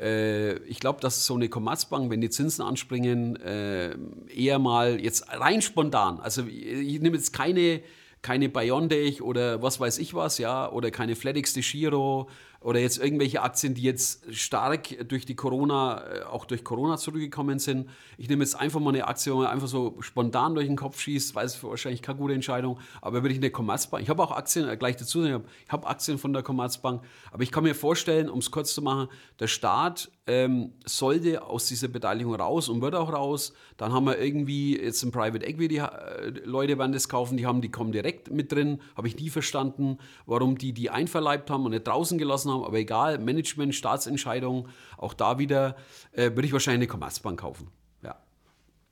Äh, 0.01 0.57
ich 0.63 0.79
glaube, 0.79 0.99
dass 0.99 1.25
so 1.25 1.35
eine 1.35 1.47
Commerzbank, 1.47 2.09
wenn 2.09 2.21
die 2.21 2.29
Zinsen 2.29 2.65
anspringen, 2.65 3.35
äh, 3.37 3.95
eher 4.35 4.59
mal 4.59 4.99
jetzt 4.99 5.27
rein 5.29 5.61
spontan, 5.61 6.19
also 6.19 6.43
ich 6.47 6.99
nehme 7.01 7.17
jetzt 7.17 7.33
keine 7.33 7.81
keine 8.21 8.49
Biontech 8.49 9.21
oder 9.23 9.63
was 9.63 9.79
weiß 9.79 9.97
ich 9.97 10.13
was, 10.13 10.37
ja, 10.37 10.71
oder 10.71 10.91
keine 10.91 11.15
FedEx 11.15 11.53
de 11.53 11.63
Giro 11.63 12.29
oder 12.61 12.79
jetzt 12.79 12.99
irgendwelche 12.99 13.41
Aktien, 13.41 13.73
die 13.73 13.81
jetzt 13.81 14.33
stark 14.33 15.07
durch 15.07 15.25
die 15.25 15.35
Corona, 15.35 16.03
äh, 16.03 16.23
auch 16.23 16.45
durch 16.45 16.63
Corona 16.63 16.97
zurückgekommen 16.97 17.57
sind. 17.57 17.89
Ich 18.17 18.29
nehme 18.29 18.43
jetzt 18.43 18.55
einfach 18.55 18.79
mal 18.79 18.93
eine 18.93 19.07
Aktie, 19.07 19.33
wo 19.33 19.39
man 19.39 19.47
einfach 19.47 19.67
so 19.67 19.97
spontan 19.99 20.53
durch 20.53 20.67
den 20.67 20.75
Kopf 20.75 20.99
schießt, 20.99 21.33
weiß 21.33 21.55
es 21.55 21.63
wahrscheinlich 21.63 22.03
keine 22.03 22.19
gute 22.19 22.35
Entscheidung, 22.35 22.79
aber 23.01 23.23
würde 23.23 23.33
ich 23.33 23.39
eine 23.39 23.49
Commerzbank, 23.49 24.03
ich 24.03 24.09
habe 24.09 24.21
auch 24.21 24.31
Aktien, 24.31 24.69
äh, 24.69 24.77
gleich 24.77 24.95
dazu, 24.95 25.25
ich 25.25 25.31
habe 25.31 25.45
hab 25.69 25.89
Aktien 25.89 26.19
von 26.19 26.33
der 26.33 26.43
Commerzbank, 26.43 27.01
aber 27.31 27.41
ich 27.41 27.51
kann 27.51 27.63
mir 27.63 27.73
vorstellen, 27.73 28.29
um 28.29 28.39
es 28.39 28.51
kurz 28.51 28.75
zu 28.75 28.83
machen, 28.83 29.07
der 29.39 29.47
Staat 29.47 30.11
ähm, 30.27 30.73
sollte 30.85 31.43
aus 31.43 31.65
dieser 31.65 31.87
Beteiligung 31.87 32.35
raus 32.35 32.69
und 32.69 32.81
wird 32.81 32.95
auch 32.95 33.11
raus. 33.11 33.53
Dann 33.77 33.91
haben 33.91 34.05
wir 34.05 34.19
irgendwie 34.19 34.79
jetzt 34.79 35.01
ein 35.03 35.11
Private 35.11 35.45
Equity, 35.45 35.77
äh, 35.77 36.29
Leute 36.45 36.77
werden 36.77 36.91
das 36.91 37.09
kaufen, 37.09 37.37
die 37.37 37.45
haben, 37.47 37.61
die 37.61 37.71
kommen 37.71 37.91
direkt 37.91 38.31
mit 38.31 38.51
drin, 38.51 38.81
habe 38.95 39.07
ich 39.07 39.17
nie 39.17 39.29
verstanden, 39.29 39.97
warum 40.27 40.57
die 40.57 40.73
die 40.73 40.89
einverleibt 40.91 41.49
haben 41.49 41.65
und 41.65 41.71
nicht 41.71 41.87
draußen 41.87 42.17
gelassen 42.17 42.50
haben, 42.51 42.63
aber 42.63 42.77
egal, 42.77 43.17
Management, 43.17 43.75
Staatsentscheidung, 43.75 44.67
auch 44.97 45.13
da 45.13 45.39
wieder 45.39 45.75
äh, 46.11 46.31
würde 46.31 46.45
ich 46.45 46.53
wahrscheinlich 46.53 46.79
eine 46.79 46.87
Commerzbank 46.87 47.39
kaufen. 47.39 47.69
Ja. 48.03 48.17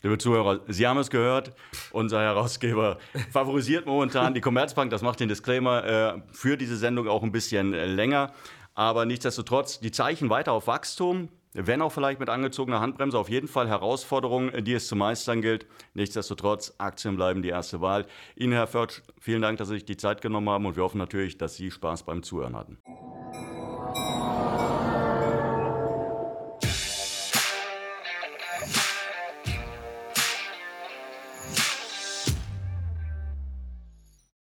Liebe 0.02 0.18
Zuhörer, 0.18 0.62
Sie 0.68 0.88
haben 0.88 0.98
es 0.98 1.10
gehört, 1.10 1.54
unser 1.92 2.22
Herausgeber 2.22 2.98
favorisiert 3.32 3.86
momentan 3.86 4.34
die 4.34 4.42
Commerzbank, 4.42 4.92
das 4.92 5.02
macht 5.02 5.20
den 5.20 5.30
Disclaimer 5.30 5.84
äh, 5.84 6.22
für 6.32 6.58
diese 6.58 6.78
Sendung 6.78 7.08
auch 7.08 7.24
ein 7.24 7.32
bisschen 7.32 7.74
äh, 7.74 7.86
länger. 7.86 8.34
Aber 8.76 9.06
nichtsdestotrotz, 9.06 9.80
die 9.80 9.92
Zeichen 9.92 10.30
weiter 10.30 10.54
auf 10.54 10.68
Wachstum, 10.68 11.28
wenn 11.54 11.82
auch 11.82 11.92
vielleicht 11.92 12.20
mit 12.20 12.30
angezogener 12.30 12.80
Handbremse, 12.80 13.18
auf 13.18 13.30
jeden 13.30 13.48
Fall 13.48 13.68
Herausforderungen, 13.68 14.64
die 14.64 14.74
es 14.74 14.88
zu 14.88 14.96
meistern 14.96 15.42
gilt. 15.42 15.66
Nichtsdestotrotz, 15.94 16.76
Aktien 16.78 17.16
bleiben 17.16 17.42
die 17.42 17.50
erste 17.50 17.82
Wahl. 17.82 18.06
Ihnen, 18.36 18.54
Herr 18.54 18.68
Förtsch, 18.68 19.02
vielen 19.20 19.42
Dank, 19.42 19.58
dass 19.58 19.70
Sie 19.70 19.76
sich 19.76 19.86
die 19.86 19.98
Zeit 19.98 20.22
genommen 20.22 20.50
haben 20.50 20.66
und 20.66 20.76
wir 20.76 20.84
hoffen 20.84 21.00
natürlich, 21.00 21.38
dass 21.38 21.56
Sie 21.56 21.72
Spaß 21.72 22.04
beim 22.04 22.24
Zuhören 22.24 22.56
hatten. 22.56 22.78